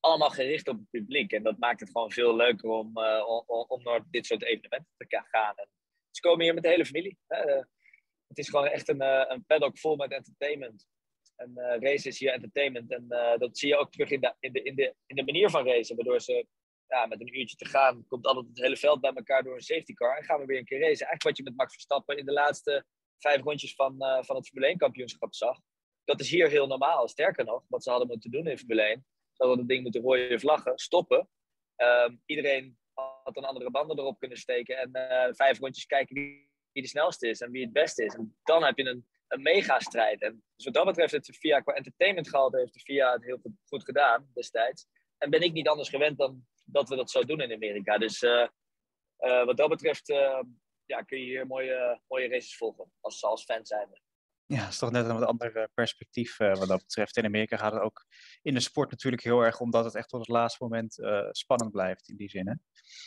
[0.00, 1.32] Allemaal gericht op het publiek.
[1.32, 4.94] En dat maakt het gewoon veel leuker om, uh, om, om, naar dit soort evenementen
[4.96, 5.54] te gaan.
[6.10, 7.18] Ze komen hier met de hele familie.
[8.26, 9.00] Het is gewoon echt een,
[9.32, 10.86] een paddock vol met entertainment.
[11.38, 12.90] En uh, race is hier entertainment.
[12.90, 15.66] En uh, dat zie je ook terug in de, in, de, in, de, manier van
[15.66, 15.96] racen.
[15.96, 16.46] Waardoor ze
[16.86, 19.60] ja, met een uurtje te gaan, komt altijd het hele veld bij elkaar door een
[19.60, 20.16] safety car.
[20.16, 21.06] En gaan we weer een keer racen.
[21.06, 22.84] Eigenlijk wat je met Max Verstappen in de laatste
[23.18, 25.58] vijf rondjes van, uh, van het Formule 1 kampioenschap zag.
[26.04, 27.08] Dat is hier heel normaal.
[27.08, 29.06] Sterker nog, wat ze hadden moeten doen in Formule 1.
[29.32, 31.28] Ze hadden het ding moeten rode vlaggen, stoppen.
[31.76, 32.78] Um, iedereen
[33.24, 34.76] had een andere banden erop kunnen steken.
[34.76, 38.14] En vijf rondjes kijken wie de snelste is en wie het beste is.
[38.14, 40.22] En dan heb je een een megastrijd.
[40.22, 43.24] En dus wat dat betreft heeft de VIA qua entertainment gehaald, heeft de VIA het
[43.24, 44.86] heel goed gedaan destijds.
[45.18, 47.98] En ben ik niet anders gewend dan dat we dat zo doen in Amerika.
[47.98, 48.48] Dus uh,
[49.18, 50.42] uh, wat dat betreft uh,
[50.84, 54.00] ja, kun je hier mooie, mooie races volgen als, als fan zijn.
[54.46, 57.16] Ja, dat is toch net een wat ander perspectief wat dat betreft.
[57.16, 58.06] In Amerika gaat het ook
[58.42, 60.98] in de sport natuurlijk heel erg omdat het echt tot het laatste moment
[61.30, 62.46] spannend blijft in die zin.
[62.48, 62.54] Hè?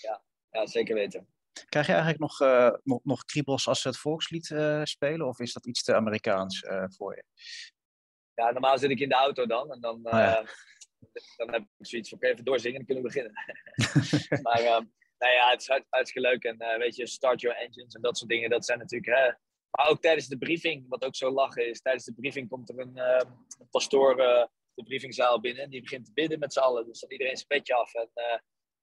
[0.01, 1.27] Ja, ja, zeker weten.
[1.65, 5.27] Krijg je eigenlijk nog, uh, nog, nog kriebels als ze het volkslied uh, spelen?
[5.27, 7.23] Of is dat iets te Amerikaans uh, voor je?
[8.33, 9.71] Ja, normaal zit ik in de auto dan.
[9.71, 10.45] En dan, oh, ja.
[11.37, 13.33] dan heb ik zoiets van, oké, even doorzingen en kunnen we beginnen.
[14.47, 14.61] maar
[15.17, 16.43] nou ja, het is hartstikke leuk.
[16.43, 18.49] En weet je, start your engines en dat soort dingen.
[18.49, 19.17] Dat zijn natuurlijk...
[19.17, 19.31] Hè,
[19.69, 21.81] maar ook tijdens de briefing, wat ook zo lachen is.
[21.81, 25.63] Tijdens de briefing komt er een, een pastoor de briefingzaal binnen.
[25.63, 26.85] En die begint te bidden met z'n allen.
[26.85, 27.93] Dus dan iedereen zijn petje af.
[27.93, 28.09] En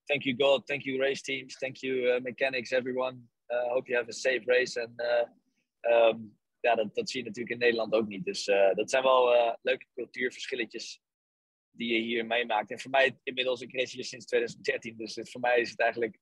[0.08, 3.16] thank you God, thank you race teams, thank you uh, mechanics, everyone.
[3.50, 4.80] Uh, hope you have a safe race.
[4.80, 8.24] En uh, um, ja, dat, dat zie je natuurlijk in Nederland ook niet.
[8.24, 8.44] Dus
[8.74, 11.00] dat zijn wel leuke cultuurverschilletjes
[11.70, 12.70] die je hier meemaakt.
[12.70, 15.80] En voor mij inmiddels, ik race hier sinds 2013, dus het, voor mij is het
[15.80, 16.18] eigenlijk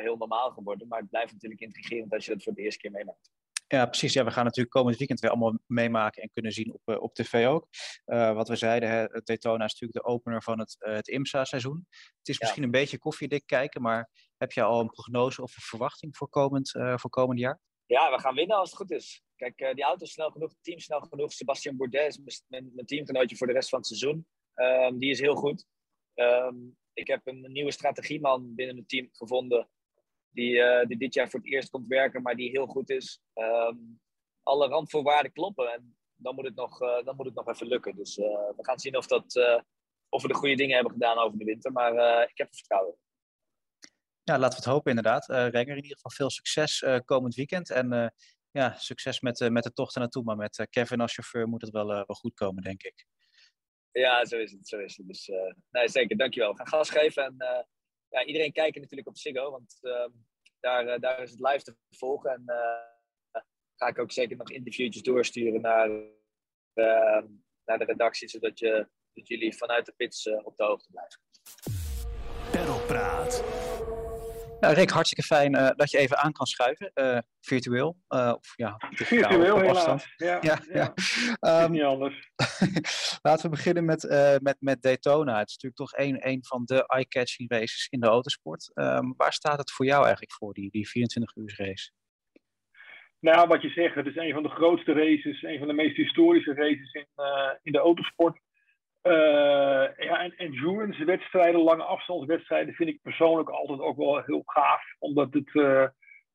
[0.00, 0.88] heel normaal geworden.
[0.88, 3.33] Maar het blijft natuurlijk intrigerend als je dat voor de eerste keer meemaakt.
[3.66, 4.12] Ja, precies.
[4.12, 7.14] Ja, we gaan natuurlijk komend weekend weer allemaal meemaken en kunnen zien op, uh, op
[7.14, 7.68] tv ook.
[8.06, 11.86] Uh, wat we zeiden, hè, Daytona is natuurlijk de opener van het, uh, het IMSA-seizoen.
[12.18, 15.62] Het is misschien een beetje koffiedik kijken, maar heb je al een prognose of een
[15.62, 17.60] verwachting voor komend, voor komend jaar?
[17.86, 19.22] Ja, we gaan winnen als het goed is.
[19.36, 21.32] Kijk, die auto is snel genoeg, het team snel genoeg.
[21.32, 24.26] Sebastian Bourdais is mijn, mijn teamgenootje voor de rest van het seizoen.
[24.54, 25.66] Um, die is heel goed.
[26.14, 29.68] Um, ik heb een nieuwe strategieman binnen mijn team gevonden
[30.34, 33.20] die, uh, die dit jaar voor het eerst komt werken, maar die heel goed is.
[33.34, 34.00] Um,
[34.42, 37.96] alle randvoorwaarden kloppen en dan moet het nog, uh, dan moet het nog even lukken.
[37.96, 39.34] Dus uh, we gaan zien of, dat,
[40.08, 42.96] of we de goede dingen hebben gedaan over de winter, maar ik heb er vertrouwen
[44.22, 45.26] Ja, laten we het hopen inderdaad.
[45.26, 48.14] Renger, in ieder geval veel succes komend weekend en
[48.50, 50.22] ja, succes met, met de tocht naartoe.
[50.22, 53.06] Maar met Kevin als chauffeur moet het wel, wel goed komen, denk ik.
[53.92, 54.68] Ja, zo is het.
[54.68, 55.06] Zo is het.
[55.06, 55.30] Dus
[55.70, 56.50] nee, zeker, dankjewel.
[56.50, 57.66] We gaan gas geven en
[58.14, 60.06] ja, iedereen kijkt natuurlijk op Ziggo, want uh,
[60.60, 62.30] daar, uh, daar is het live te volgen.
[62.30, 63.42] En uh,
[63.76, 65.88] ga ik ook zeker nog interviewtjes doorsturen naar,
[66.74, 67.26] ehm,
[67.64, 71.20] naar de redactie, zodat, je, dat jullie vanuit de pits eh, op de hoogte blijven.
[72.50, 74.03] Perlpraat.
[74.64, 77.96] Nou, Rick, hartstikke fijn uh, dat je even aan kan schuiven, uh, virtueel.
[78.08, 80.06] Uh, of ja, virtueel op afstand.
[80.16, 80.92] Ja, ja, ja.
[81.40, 81.64] ja.
[81.64, 82.30] Um, niet anders.
[83.26, 84.02] laten we beginnen met,
[84.42, 85.38] met, met Daytona.
[85.38, 88.70] Het is natuurlijk toch een, een van de eye-catching races in de autosport.
[88.74, 91.90] Um, waar staat het voor jou eigenlijk voor, die, die 24 uur race?
[93.20, 95.96] Nou, wat je zegt, het is een van de grootste races, een van de meest
[95.96, 97.06] historische races in,
[97.62, 98.40] in de autosport.
[99.06, 104.82] Uh, ja, en endurance wedstrijden, lange afstandswedstrijden vind ik persoonlijk altijd ook wel heel gaaf.
[104.98, 105.86] Omdat het uh,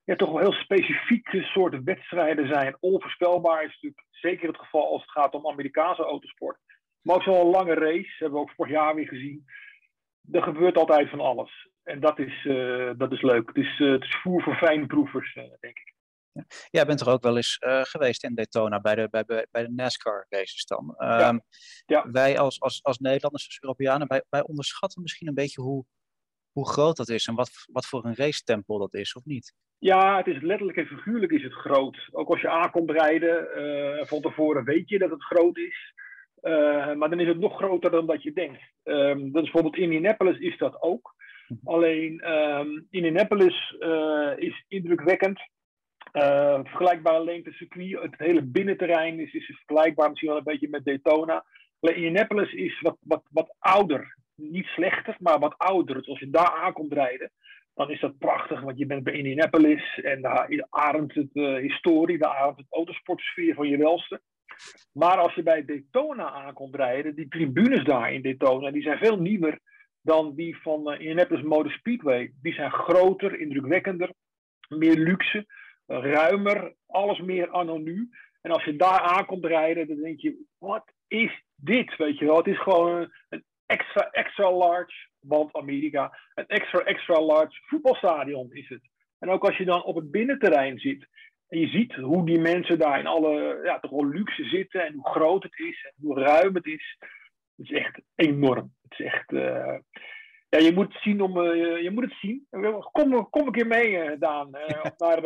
[0.04, 2.78] ja, toch wel heel specifieke soorten wedstrijden zijn.
[2.80, 6.58] Onvoorspelbaar is natuurlijk zeker het geval als het gaat om Amerikaanse autosport.
[7.02, 9.46] Maar ook zo'n lange race, hebben we ook vorig jaar weer gezien.
[10.32, 11.70] Er gebeurt altijd van alles.
[11.84, 13.48] En dat is, uh, dat is leuk.
[13.48, 15.94] Het is, het is voer voor fijnproevers, denk ik.
[16.48, 16.68] Ja.
[16.70, 19.72] Jij bent er ook wel eens uh, geweest in Daytona bij de, bij, bij de
[19.72, 20.96] NASCAR races dan.
[20.98, 21.42] Um, ja.
[21.86, 22.12] Ja.
[22.12, 25.86] Wij als, als, als Nederlanders, als Europeanen, wij, wij onderschatten misschien een beetje hoe,
[26.52, 29.54] hoe groot dat is en wat, wat voor een racetempel dat is, of niet?
[29.78, 32.08] Ja, het is letterlijk en figuurlijk is het groot.
[32.12, 35.94] Ook als je aankomt rijden, uh, van tevoren weet je dat het groot is.
[36.42, 38.62] Uh, maar dan is het nog groter dan dat je denkt.
[38.84, 41.16] Um, dat is bijvoorbeeld in Indianapolis is dat ook.
[41.64, 43.76] Alleen um, Indianapolis
[44.36, 45.40] is indrukwekkend
[46.14, 48.02] Uh, vergelijkbare lengte circuit.
[48.02, 51.46] Het hele binnenterrein is, is vergelijkbaar misschien wel een beetje met Daytona.
[51.80, 54.18] Indianapolis is wat, wat, wat ouder.
[54.36, 55.96] Niet slechter, maar wat ouder.
[55.96, 57.32] Dus als je daar aankomt rijden,
[57.74, 58.62] dan is dat prachtig.
[58.62, 63.56] Want je bent bij Indianapolis en daar ademt het uh, historie, daar ademt het autosportsfeer
[63.56, 64.22] van je welste.
[64.94, 69.18] Maar als je bij Daytona aankomt rijden, die tribunes daar in Daytona, die zijn veel
[69.18, 69.60] nieuwer
[70.02, 72.34] dan die van uh, Indianapolis Motor Speedway.
[72.42, 74.14] Die zijn groter, indrukwekkender,
[74.68, 75.46] meer luxe,
[75.90, 78.10] ruimer, alles meer anonu.
[78.42, 81.96] En als je daar aankomt rijden, dan denk je, wat is dit?
[81.98, 87.22] Weet je wel, het is gewoon een extra, extra large, want Amerika, een extra, extra
[87.22, 88.82] large voetbalstadion is het.
[89.20, 91.08] En ook als je dan op het binnenterrein zit
[91.48, 94.94] en je ziet hoe die mensen daar in alle, ja, toch wel luxe zitten en
[94.94, 96.98] hoe groot het is en hoe ruim het is.
[97.56, 98.74] Het is echt enorm.
[98.82, 99.78] Het is echt, uh,
[100.50, 102.48] ja, je moet het zien om, uh, je moet het zien.
[102.92, 104.50] Kom, kom een keer mee, uh, Daan,
[104.98, 105.22] naar,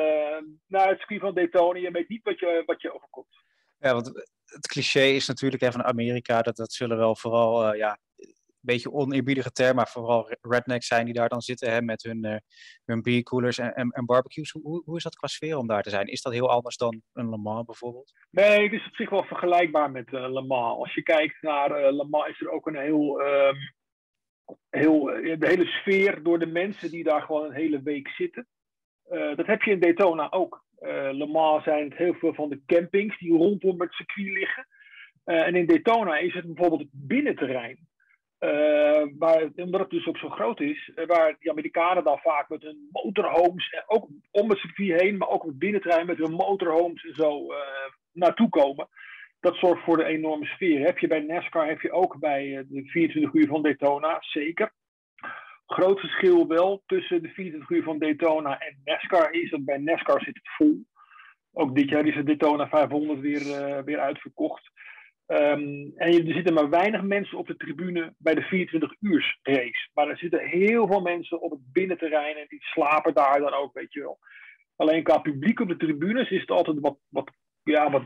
[0.67, 1.80] naar het circuit van Daytona.
[1.80, 3.41] Je weet niet wat je, wat je overkomt.
[3.80, 4.07] Ja, want
[4.45, 8.26] het cliché is natuurlijk hè, van Amerika, dat, dat zullen wel vooral ja, een
[8.59, 12.41] beetje oneerbiedige term, maar vooral rednecks zijn die daar dan zitten hè, met hun,
[12.86, 14.51] hun biercoolers en, en, en, barbecues.
[14.51, 16.07] Hoe, hoe is dat qua sfeer om daar te zijn?
[16.07, 18.13] Is dat heel anders dan een Le Mans bijvoorbeeld?
[18.30, 20.80] Nee, het is op zich wel vergelijkbaar met Le Mans.
[20.80, 23.57] Als je kijkt naar Le Mans is er ook een heel, um,
[24.69, 28.47] heel de hele sfeer door de mensen die daar gewoon een hele week zitten.
[29.09, 30.63] dat heb je in Daytona ook.
[31.11, 34.67] Le Mans zijn het heel veel van de campings die rondom het circuit liggen.
[35.23, 37.87] en in Daytona is het bijvoorbeeld het binnenterrein.
[38.43, 42.49] Uh, waar, omdat het dus ook zo groot is, uh, waar die Amerikanen dan vaak
[42.49, 46.31] met hun motorhomes, ook om het circuit heen, maar ook op het binnentrein met hun
[46.31, 47.57] motorhomes en zo uh,
[48.11, 48.87] naartoe komen.
[49.43, 50.85] Dat zorgt voor de enorme sfeer.
[50.85, 54.71] Heb je bij NASCAR, heb je ook bij de 24 uur van Daytona, zeker.
[55.65, 60.21] Groot verschil wel tussen de 24 uur van Daytona en NASCAR is dat bij NASCAR
[60.21, 60.85] zit het vol.
[61.53, 64.71] Ook dit jaar is de Daytona 500 weer, weer uitverkocht.
[65.27, 69.89] Um, en er zitten maar weinig mensen op de tribune bij de 24 uur race.
[69.93, 73.73] Maar er zitten heel veel mensen op het binnenterrein en die slapen daar dan ook,
[73.73, 74.19] weet je wel.
[74.75, 77.31] Alleen qua publiek op de tribunes is het altijd wat, wat,
[77.64, 78.03] ja, wat,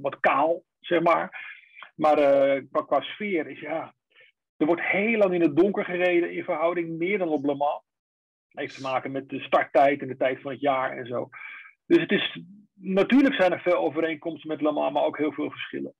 [0.00, 1.54] wat kaal, zeg maar.
[1.94, 3.94] Maar uh, qua, qua sfeer is ja.
[4.56, 7.84] Er wordt heel lang in het donker gereden in verhouding meer dan op Le Mans.
[8.48, 11.28] Dat heeft te maken met de starttijd en de tijd van het jaar en zo.
[11.86, 12.40] Dus het is,
[12.74, 15.94] natuurlijk zijn er veel overeenkomsten met Le Mans, maar ook heel veel verschillen.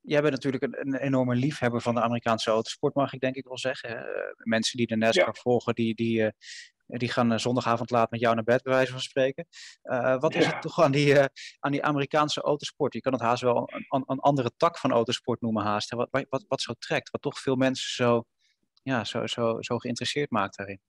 [0.00, 3.44] Jij bent natuurlijk een, een, enorme liefhebber van de Amerikaanse autosport, mag ik denk ik
[3.44, 3.90] wel zeggen.
[3.90, 5.40] Uh, mensen die de NASCAR ja.
[5.40, 6.28] volgen, die, die, uh,
[6.86, 9.46] die gaan zondagavond laat met jou naar bed, bij wijze van spreken.
[9.82, 11.18] Uh, wat is het toch aan die,
[11.58, 12.94] aan die Amerikaanse autosport?
[12.94, 15.90] Je kan het haast wel een, een andere tak van autosport noemen haast.
[15.90, 18.24] Wat, wat, wat zo trekt, wat toch veel mensen zo,
[18.82, 20.80] ja, zo, zo, zo geïnteresseerd maakt daarin.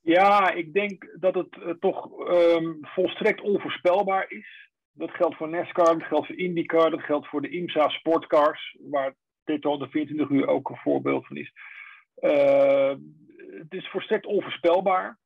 [0.00, 4.70] Ja, ik denk dat het toch um, volstrekt onvoorspelbaar is.
[4.92, 9.14] Dat geldt voor NASCAR, dat geldt voor IndyCar, dat geldt voor de IMSA sportcars, waar
[9.44, 11.52] dit al de 24 uur ook een voorbeeld van is.
[12.16, 12.92] Uh,
[13.50, 15.18] het is volstrekt onvoorspelbaar.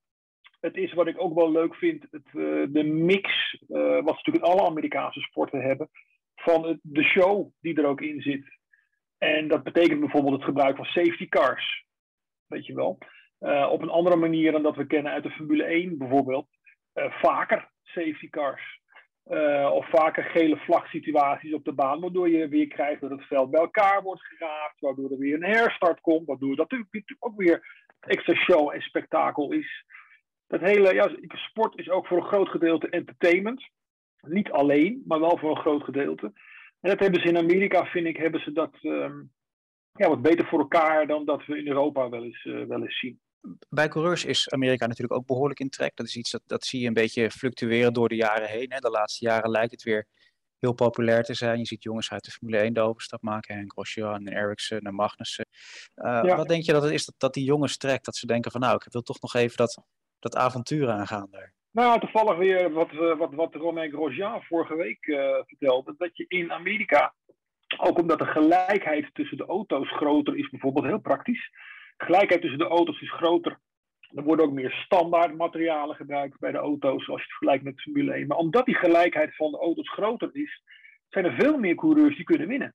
[0.60, 4.44] Het is wat ik ook wel leuk vind, het, uh, de mix, uh, wat natuurlijk
[4.44, 5.90] alle Amerikaanse sporten hebben,
[6.34, 8.58] van de show die er ook in zit.
[9.18, 11.84] En dat betekent bijvoorbeeld het gebruik van safety cars.
[12.46, 12.98] Weet je wel.
[13.70, 16.48] op een andere manier dan dat we kennen uit de Formule 1 bijvoorbeeld.
[16.94, 18.79] vaker safety cars.
[19.30, 23.50] Uh, of vaker gele vlagsituaties op de baan, waardoor je weer krijgt dat het veld
[23.50, 27.86] bij elkaar wordt geraapt, waardoor er weer een herstart komt, waardoor dat natuurlijk ook weer
[28.00, 29.84] extra show en spektakel is.
[30.46, 33.68] Dat hele ja, sport is ook voor een groot gedeelte entertainment.
[34.20, 36.32] Niet alleen, maar wel voor een groot gedeelte.
[36.80, 39.30] En dat hebben ze in Amerika, vind ik, hebben ze dat um,
[39.92, 42.98] ja, wat beter voor elkaar dan dat we in Europa wel eens, uh, wel eens
[42.98, 43.20] zien
[43.68, 45.96] bij coureurs is Amerika natuurlijk ook behoorlijk in trek.
[45.96, 48.72] Dat is iets dat, dat zie je een beetje fluctueren door de jaren heen.
[48.72, 48.78] Hè.
[48.78, 50.06] De laatste jaren lijkt het weer
[50.58, 51.58] heel populair te zijn.
[51.58, 53.54] Je ziet jongens uit de Formule 1 de overstap maken.
[53.54, 55.46] En Grosjean en Ericsson en Magnussen.
[55.96, 56.36] Uh, ja.
[56.36, 58.04] Wat denk je dat het is dat, dat die jongens trekt?
[58.04, 59.82] Dat ze denken van nou, ik wil toch nog even dat,
[60.18, 61.54] dat avontuur aangaan daar.
[61.72, 65.94] Nou, toevallig weer wat, wat, wat Romain Grosjean vorige week uh, vertelde.
[65.98, 67.14] Dat je in Amerika,
[67.76, 71.50] ook omdat de gelijkheid tussen de auto's groter is, bijvoorbeeld heel praktisch
[72.02, 73.58] gelijkheid tussen de auto's is groter.
[74.14, 77.80] Er worden ook meer standaard materialen gebruikt bij de auto's als je het vergelijkt met
[77.80, 78.26] Formule 1.
[78.26, 80.62] Maar omdat die gelijkheid van de auto's groter is,
[81.08, 82.74] zijn er veel meer coureurs die kunnen winnen.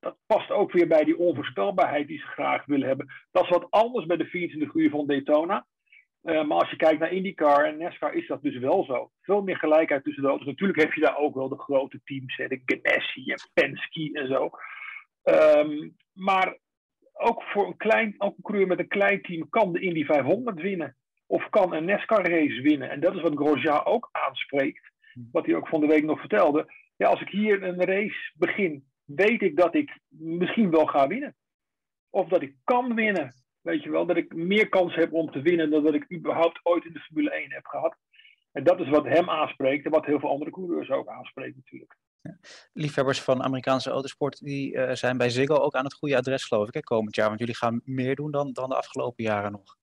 [0.00, 3.06] Dat past ook weer bij die onvoorspelbaarheid die ze graag willen hebben.
[3.30, 5.66] Dat is wat anders bij de 24 uur van Daytona.
[6.22, 9.10] Uh, maar als je kijkt naar IndyCar en NASCAR is dat dus wel zo.
[9.20, 10.46] Veel meer gelijkheid tussen de auto's.
[10.46, 14.28] Natuurlijk heb je daar ook wel de grote teams, hè, de Ganassi en Penske en
[14.28, 14.50] zo.
[15.24, 16.58] Um, maar
[17.18, 20.96] ook voor een klein, coureur met een klein team kan de Indy 500 winnen.
[21.26, 22.90] of kan een NASCAR-race winnen.
[22.90, 24.90] En dat is wat Grosjean ook aanspreekt,
[25.32, 26.72] wat hij ook van de week nog vertelde.
[26.96, 31.36] Ja, als ik hier een race begin, weet ik dat ik misschien wel ga winnen.
[32.10, 33.34] Of dat ik kan winnen.
[33.60, 36.60] Weet je wel, dat ik meer kans heb om te winnen dan dat ik überhaupt
[36.62, 37.96] ooit in de Formule 1 heb gehad.
[38.52, 41.96] En dat is wat hem aanspreekt en wat heel veel andere coureurs ook aanspreekt natuurlijk.
[42.72, 46.68] Liefhebbers van Amerikaanse autosport die uh, zijn bij Ziggo ook aan het goede adres geloof
[46.68, 47.28] ik hè, komend jaar.
[47.28, 49.76] Want jullie gaan meer doen dan, dan de afgelopen jaren nog.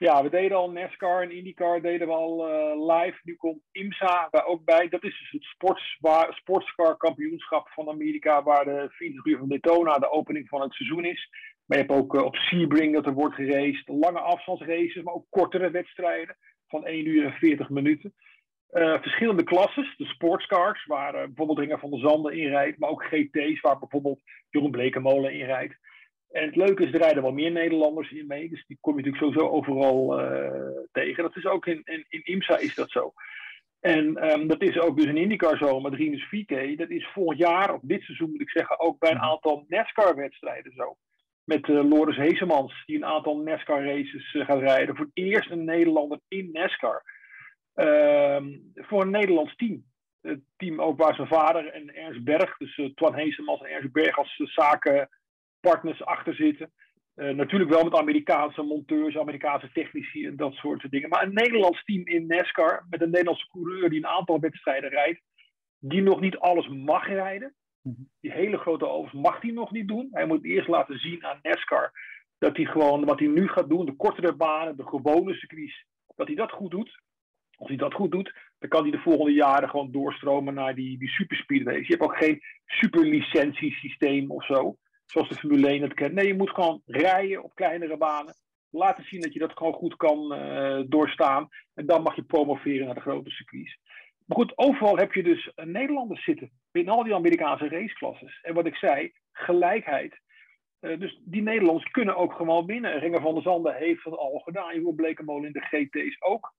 [0.00, 3.18] Ja, we deden al NASCAR en IndyCar deden we al uh, live.
[3.22, 4.88] Nu komt IMSA daar ook bij.
[4.88, 10.10] Dat is dus het sportscar kampioenschap van Amerika, waar de 24 uur van Daytona de
[10.10, 11.28] opening van het seizoen is.
[11.66, 13.88] Maar je hebt ook uh, op Sebring dat er wordt geraced.
[13.88, 16.36] Lange afstandsraces, maar ook kortere wedstrijden
[16.68, 18.14] van 1 uur en 40 minuten.
[18.72, 22.90] Uh, verschillende klasses, de sportscars, waar uh, bijvoorbeeld Ringer van der Zanden in rijdt, maar
[22.90, 25.78] ook GT's, waar bijvoorbeeld Jeroen Blekemolen in rijdt.
[26.30, 29.02] En het leuke is, er rijden wel meer Nederlanders in mee, dus die kom je
[29.04, 30.50] natuurlijk sowieso overal uh,
[30.92, 31.22] tegen.
[31.22, 33.12] Dat is ook in, in, in IMSA is dat zo.
[33.80, 36.78] En um, dat is ook dus een IndyCar zo, met Rinus VK.
[36.78, 40.72] Dat is volgend jaar, of dit seizoen moet ik zeggen, ook bij een aantal NASCAR-wedstrijden
[40.72, 40.96] zo
[41.44, 44.96] met Loris Heesemans, die een aantal NASCAR-races gaat rijden.
[44.96, 47.02] Voor het eerst een Nederlander in NASCAR.
[47.76, 48.36] Uh,
[48.74, 49.84] voor een Nederlands team.
[50.20, 53.92] Het team ook waar zijn vader en Ernst Berg, dus uh, Twan Heesemans en Ernst
[53.92, 56.72] Berg als zakenpartners achter zitten.
[57.14, 61.08] natuurlijk wel met Amerikaanse monteurs, Amerikaanse technici en dat soort dingen.
[61.08, 65.20] Maar een Nederlands team in NASCAR met een Nederlandse coureur die een aantal wedstrijden rijdt.
[65.78, 67.54] Die nog niet alles mag rijden.
[68.20, 70.08] Die hele grote ovens mag hij nog niet doen.
[70.10, 71.92] Hij moet eerst laten zien aan NASCAR
[72.40, 75.84] dat hij gewoon wat hij nu gaat doen, de kortere banen, de gewone circuits,
[76.16, 77.00] dat hij dat goed doet.
[77.60, 80.98] Als hij dat goed doet, dan kan hij de volgende jaren gewoon doorstromen naar die,
[80.98, 81.86] die superspeedways.
[81.86, 86.14] Je hebt ook geen superlicentiesysteem of zo, zoals de Formule 1 het kent.
[86.14, 88.34] Nee, je moet gewoon rijden op kleinere banen.
[88.70, 91.48] Laten zien dat je dat gewoon goed kan uh, doorstaan.
[91.74, 93.78] En dan mag je promoveren naar de grote circuits.
[94.26, 96.50] Maar goed, overal heb je dus Nederlanders zitten.
[96.72, 98.40] In al die Amerikaanse raceklasses.
[98.42, 100.20] En wat ik zei, gelijkheid.
[100.80, 102.98] Uh, dus die Nederlanders kunnen ook gewoon winnen.
[102.98, 104.74] Ringer van der Zanden heeft dat al gedaan.
[104.74, 106.54] Je Blekemolen in de GT's ook.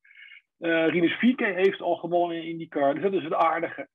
[0.61, 2.93] Uh, Rinus Vieke heeft al gewonnen in IndyCar.
[2.93, 3.87] Dus dat is het aardige.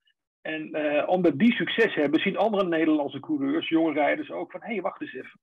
[0.42, 4.60] En uh, omdat die succes hebben, zien andere Nederlandse coureurs, jonge rijders ook van...
[4.62, 5.40] hé, hey, wacht eens even.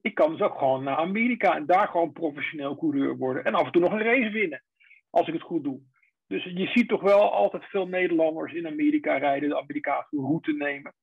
[0.00, 3.44] Ik kan dus ook gewoon naar Amerika en daar gewoon professioneel coureur worden.
[3.44, 4.62] En af en toe nog een race winnen.
[5.10, 5.80] Als ik het goed doe.
[6.26, 10.94] Dus je ziet toch wel altijd veel Nederlanders in Amerika rijden, de Amerikaanse route nemen.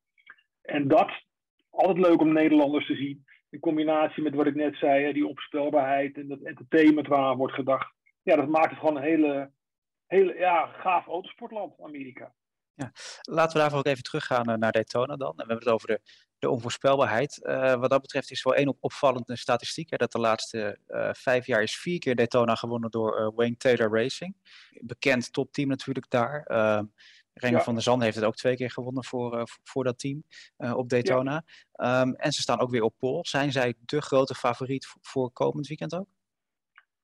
[0.62, 1.12] En dat,
[1.70, 3.26] altijd leuk om Nederlanders te zien.
[3.50, 7.54] In combinatie met wat ik net zei, die opspelbaarheid en dat entertainment waar aan wordt
[7.54, 7.96] gedacht.
[8.28, 9.52] Ja, dat maakt het gewoon een hele,
[10.06, 12.34] hele ja, gaaf autosportland, Amerika.
[12.74, 15.30] Ja, laten we daarvoor ook even teruggaan naar Daytona dan.
[15.30, 16.02] En we hebben het over de,
[16.40, 17.40] de onvoorspelbaarheid.
[17.42, 19.90] Uh, wat dat betreft is wel één op opvallende statistiek.
[19.90, 23.58] Hè, dat de laatste uh, vijf jaar is vier keer Daytona gewonnen door uh, Wayne
[23.58, 24.36] Taylor Racing.
[24.82, 26.44] Bekend topteam natuurlijk daar.
[27.34, 27.64] Renger ja.
[27.64, 30.24] van der Zand heeft het ook twee keer gewonnen voor, voor dat team
[30.58, 31.44] op Daytona.
[31.72, 32.02] Ja.
[32.02, 33.26] Um, en ze staan ook weer op pol.
[33.26, 36.08] Zijn zij de grote favoriet voor komend weekend ook?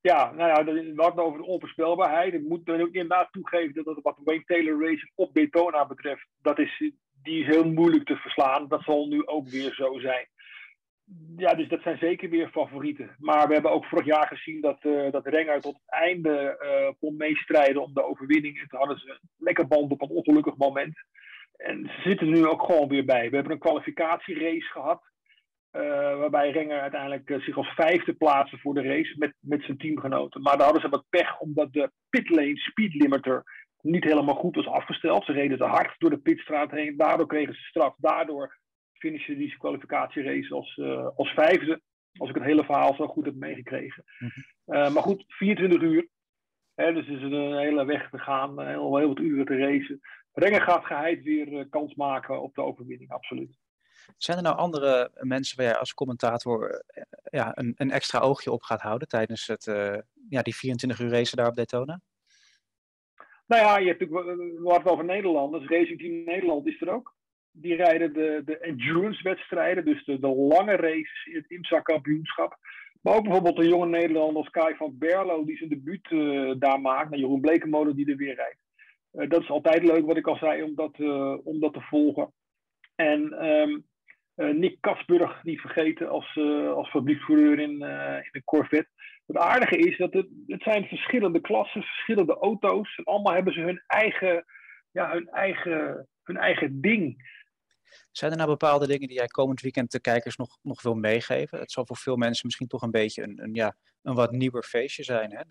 [0.04, 2.34] Ja, nou ja, we hadden over de onvoorspelbaarheid.
[2.34, 6.60] Ik moet dan ook inderdaad toegeven dat wat Wayne Taylor Racing op Daytona betreft, dat
[6.60, 6.91] is,
[7.24, 8.68] die is heel moeilijk te verslaan.
[8.68, 10.28] Dat zal nu ook weer zo zijn.
[11.38, 13.16] Ja, dus dat zijn zeker weer favorieten.
[13.20, 16.93] Maar we hebben ook vorig jaar gezien dat, uh, dat Renger tot het einde uh,
[16.99, 18.60] kon meestrijden om de overwinning.
[18.60, 20.97] En toen hadden ze een lekker band op een ongelukkig moment.
[21.56, 23.30] En ze zitten er nu ook gewoon weer bij.
[23.30, 25.12] We hebben een kwalificatierace gehad.
[25.76, 25.82] Uh,
[26.17, 30.41] waarbij Renger uiteindelijk uh, zich als vijfde plaatste voor de race met, met zijn teamgenoten.
[30.41, 33.43] Maar daar hadden ze wat pech omdat de pitlane speed limiter
[33.82, 35.26] niet helemaal goed was afgesteld.
[35.26, 36.97] Ze reden te hard door de pitstraat heen.
[36.97, 37.95] Daardoor kregen ze straf.
[37.97, 38.57] Daardoor
[38.93, 41.82] finishen die kwalificatierace als, uh, als vijfde.
[42.17, 44.03] Als ik het hele verhaal zo goed heb meegekregen.
[44.19, 44.30] Mm
[44.65, 44.93] -hmm.
[44.93, 46.07] maar goed, 24 uur.
[46.76, 48.67] Hè, dus is een hele weg te gaan.
[48.67, 49.99] Heel, heel wat uren te racen.
[50.34, 53.57] Renger gaat geheid weer kans maken op de overwinning, absoluut.
[54.18, 56.84] Zijn er nou andere mensen waar jij als commentator
[57.24, 59.97] ja, een, een extra oogje op gaat houden tijdens het, uh,
[60.30, 61.99] ja, die 24 uur race daar op Daytona?
[63.47, 65.68] Nou ja, je hebt natuurlijk, we hadden over Nederlanders.
[65.68, 67.16] Racing Team Nederland is er ook.
[67.51, 72.58] Die rijden de, de endurance-wedstrijden, dus de, de lange races in het IMSA-kampioenschap.
[73.01, 76.82] Maar ook bijvoorbeeld een jonge Nederlander als Kai van Berlo, die zijn debuut uh, daar
[76.82, 77.12] maakt.
[77.12, 78.62] En Jeroen Blekemolen die er weer rijdt.
[79.32, 80.99] Dat is altijd leuk, wat ik al zei, om dat,
[81.43, 82.34] om dat te volgen.
[82.95, 83.86] En um,
[84.36, 86.38] Nick Katsburg niet vergeten als,
[86.75, 88.89] als fabriekscoureur in, in de Corvette.
[89.25, 92.95] Het aardige is dat het, het zijn verschillende klassen, verschillende auto's.
[92.95, 94.45] En allemaal hebben ze hun eigen,
[94.91, 97.31] ja, hun eigen, hun eigen ding.
[98.11, 101.59] Zijn er nou bepaalde dingen die jij komend weekend de kijkers nog, nog wil meegeven?
[101.59, 104.63] Het zal voor veel mensen misschien toch een beetje een, een, ja, een wat nieuwer
[104.63, 105.31] feestje zijn.
[105.31, 105.41] Hè?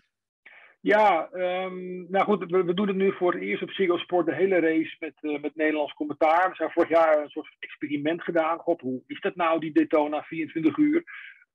[0.83, 4.35] Ja, um, nou goed, we, doen het nu voor het eerst op Ziggo Sport de
[4.35, 6.49] hele race met, uh, met Nederlands commentaar.
[6.49, 8.57] We hebben vorig jaar een soort experiment gedaan.
[8.57, 11.03] God, hoe is dat nou, die Daytona 24 uur?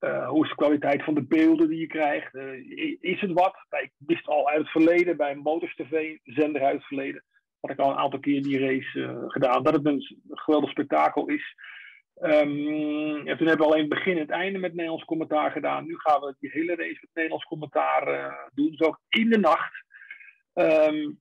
[0.00, 2.34] Uh, hoe is de kwaliteit van de beelden die je krijgt?
[2.34, 3.56] Uh, is het wat?
[3.70, 7.24] Ik wist al uit het verleden, bij Motors TV, zender uit het verleden,
[7.60, 11.54] had ik al een aantal keer die race gedaan, dat het een geweldig spektakel is.
[12.22, 15.50] Um, en toen hebben we al in het begin en het einde met Nederlands commentaar
[15.50, 15.86] gedaan.
[15.86, 18.70] Nu gaan we die hele race met Nederlands commentaar uh, doen.
[18.70, 19.84] Dus ook in de nacht.
[20.54, 21.18] Um,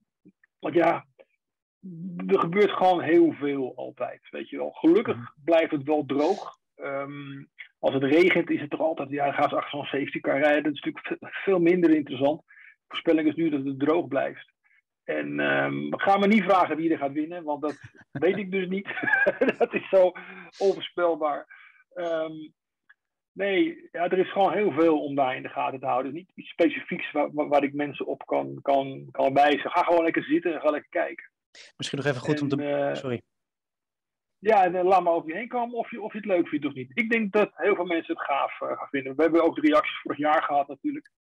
[0.59, 1.05] want ja,
[2.27, 4.27] er gebeurt gewoon heel veel altijd.
[4.29, 4.71] Weet je wel.
[4.71, 5.25] Gelukkig mhm.
[5.43, 6.57] blijft het wel droog.
[6.75, 10.19] Um, als het regent is het toch altijd, ja, dan gaan ze achter zo'n safety
[10.19, 10.63] car rijden.
[10.63, 12.41] Dat is natuurlijk veel minder interessant.
[12.45, 14.51] De voorspelling is nu dat het droog blijft.
[15.07, 17.79] En um, ga me niet vragen wie er gaat winnen, want dat
[18.25, 18.87] weet ik dus niet.
[19.57, 20.11] dat is zo
[20.57, 21.47] onvoorspelbaar.
[21.93, 22.53] Um,
[23.31, 26.13] nee, ja, er is gewoon heel veel om daar in de gaten te houden.
[26.13, 29.71] niet iets specifieks waar, waar, ik mensen op kan, kan, kan wijzen.
[29.71, 31.31] Ga gewoon lekker zitten en ga lekker kijken.
[31.77, 32.57] Misschien nog even goed om te...
[32.57, 33.21] Uh, Sorry.
[34.39, 36.47] Ja, en uh, laat maar over je heen komen of je, of je het leuk
[36.47, 36.91] vindt of niet.
[36.93, 39.15] Ik denk dat heel veel mensen het gaaf uh, gaan vinden.
[39.15, 41.11] We hebben ook de reacties vorig jaar gehad natuurlijk.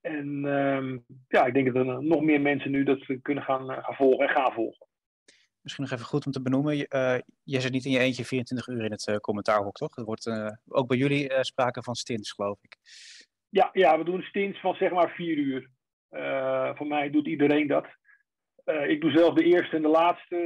[0.00, 3.84] En um, ja, ik denk dat er nog meer mensen nu dat kunnen gaan, uh,
[3.84, 4.86] gaan volgen en gaan volgen.
[5.60, 6.76] Misschien nog even goed om te benoemen.
[6.76, 9.96] Je, uh, je zit niet in je eentje 24 uur in het uh, commentaarhok, toch?
[9.96, 12.76] Er wordt ook bij jullie sprake van stints, geloof ik.
[13.48, 15.70] Ja, ja, we doen stints van zeg maar vier uur.
[16.76, 17.86] voor mij doet iedereen dat.
[18.64, 20.36] ik doe zelf de eerste en de laatste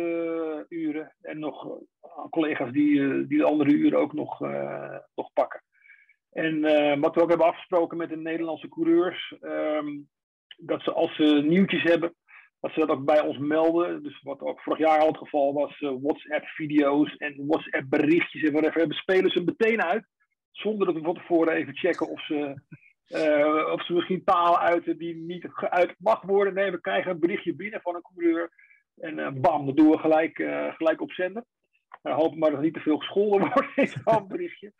[0.68, 1.14] uren.
[1.20, 1.78] En nog
[2.30, 4.40] collega's die, die de andere uren ook nog,
[5.14, 5.62] nog pakken.
[6.34, 10.08] En uh, wat we ook hebben afgesproken met de Nederlandse coureurs, um,
[10.56, 12.14] dat ze als ze nieuwtjes hebben,
[12.60, 14.02] dat ze dat ook bij ons melden.
[14.02, 18.78] Dus wat ook vorig jaar al het geval was, uh, WhatsApp-video's en WhatsApp-berichtjes en whatever,
[18.78, 20.06] hebben spelen ze meteen uit.
[20.50, 22.60] Zonder dat we van tevoren even checken of ze,
[23.08, 26.54] uh, of ze misschien talen uiten die niet geuit mag worden.
[26.54, 28.50] Nee, we krijgen een berichtje binnen van een coureur.
[28.96, 30.36] En bam, dat doen we gelijk,
[30.76, 31.44] gelijk op zender.
[32.02, 34.72] We hopen maar dat er niet te veel gescholden wordt in zo'n berichtje.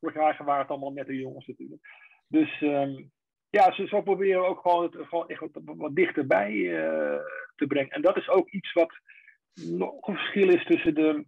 [0.00, 1.80] Vorig jaar waren het allemaal nette jongens natuurlijk.
[2.28, 3.10] Dus um,
[3.50, 7.20] ja, ze, proberen ook gewoon het gewoon echt wat, wat dichterbij uh,
[7.56, 7.90] te brengen.
[7.90, 8.92] En dat is ook iets wat
[9.54, 11.26] nog een verschil is tussen de,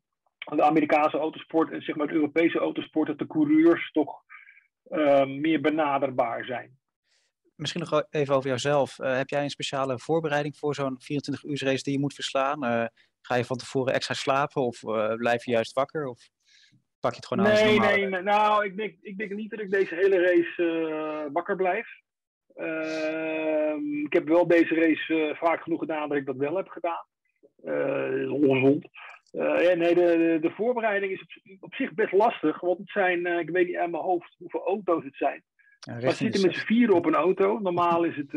[0.57, 3.07] de Amerikaanse autosport en zeg maar de Europese autosport.
[3.07, 4.23] Dat de coureurs toch
[4.91, 6.77] uh, meer benaderbaar zijn.
[7.55, 8.99] Misschien nog even over jouzelf.
[8.99, 12.65] Uh, heb jij een speciale voorbereiding voor zo'n 24 uur race die je moet verslaan?
[12.65, 12.87] Uh,
[13.21, 14.81] ga je van tevoren extra slapen of
[15.17, 16.07] blijf je juist wakker?
[16.07, 16.29] Of?
[17.01, 19.61] Pak je het gewoon aan nee, nee, nee, nou, ik denk, ik denk niet dat
[19.61, 21.89] ik deze hele race uh, wakker blijf.
[22.57, 23.75] Uh,
[24.05, 27.07] ik heb wel deze race uh, vaak genoeg gedaan dat ik dat wel heb gedaan.
[27.65, 28.89] Uh, ongezond.
[29.31, 31.29] ja, nee, de, de voorbereiding is op,
[31.61, 35.05] op, zich best lastig, want het zijn, ik weet niet aan mijn hoofd hoeveel auto's
[35.05, 35.43] het zijn.
[35.79, 37.59] Ja, zitten met z'n vieren op een auto.
[37.59, 38.31] Normaal is het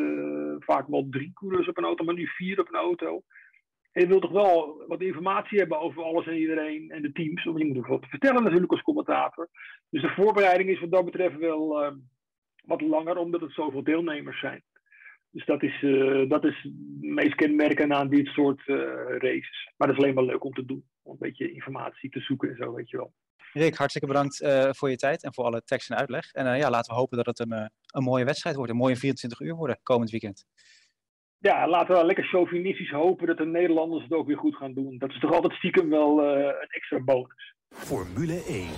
[0.60, 3.24] vaak wel drie coureurs op een auto, maar nu vier op een auto.
[3.92, 7.44] En je wilt toch wel wat informatie hebben over alles en iedereen en de teams.
[7.44, 9.50] Want je moet ook wat vertellen natuurlijk als commentator.
[9.90, 11.92] Dus de voorbereiding is wat dat betreft wel uh,
[12.66, 14.64] wat langer, omdat het zoveel deelnemers zijn.
[15.32, 18.78] Dus dat is, uh, dat is het meest kenmerkend aan dit soort uh,
[19.18, 19.72] races.
[19.78, 20.84] Maar dat is alleen maar leuk om te doen.
[21.02, 23.14] Om een beetje informatie te zoeken en zo, weet je wel.
[23.54, 24.38] Rick, hartstikke bedankt
[24.78, 26.32] voor je tijd en voor alle tekst en uitleg.
[26.32, 28.72] En ja, laten we hopen dat het een, een mooie wedstrijd wordt.
[28.72, 30.46] Een mooie 24 uur worden komend weekend
[31.42, 34.98] ja, laten we lekker chauvinistisch hopen dat de Nederlanders het ook weer goed gaan doen.
[34.98, 37.56] Dat is toch altijd stiekem wel uh, een extra bonus.
[37.70, 38.70] Formule 1.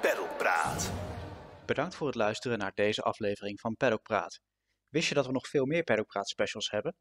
[0.00, 0.92] Peddelpraat.
[1.66, 4.40] Bedankt voor het luisteren naar deze aflevering van Paddock Praat.
[4.88, 6.96] Wist je dat we nog veel meer Paddock Praat specials hebben?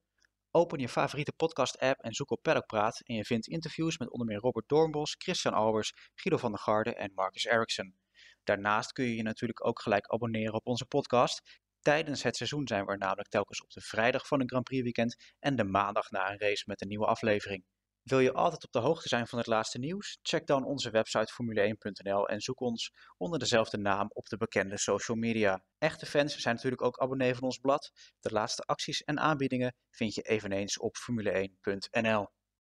[0.52, 4.12] Open je favoriete podcast app en zoek op Paddock Praat en je vindt interviews met
[4.12, 7.96] onder meer Robert Doornbos, Christian Albers, Guido van der Garde en Marcus Ericsson.
[8.44, 12.86] Daarnaast kun je je natuurlijk ook gelijk abonneren op onze podcast Tijdens het seizoen zijn
[12.86, 16.32] we namelijk telkens op de vrijdag van een Grand Prix weekend en de maandag na
[16.32, 17.66] een race met een nieuwe aflevering.
[18.04, 20.20] Wil je altijd op de hoogte zijn van het laatste nieuws?
[20.22, 25.18] Check dan onze website formule1.nl en zoek ons onder dezelfde naam op de bekende social
[25.18, 25.64] media.
[25.78, 27.92] Echte fans zijn natuurlijk ook abonnee van ons blad.
[28.20, 32.28] De laatste acties en aanbiedingen vind je eveneens op formule1.nl.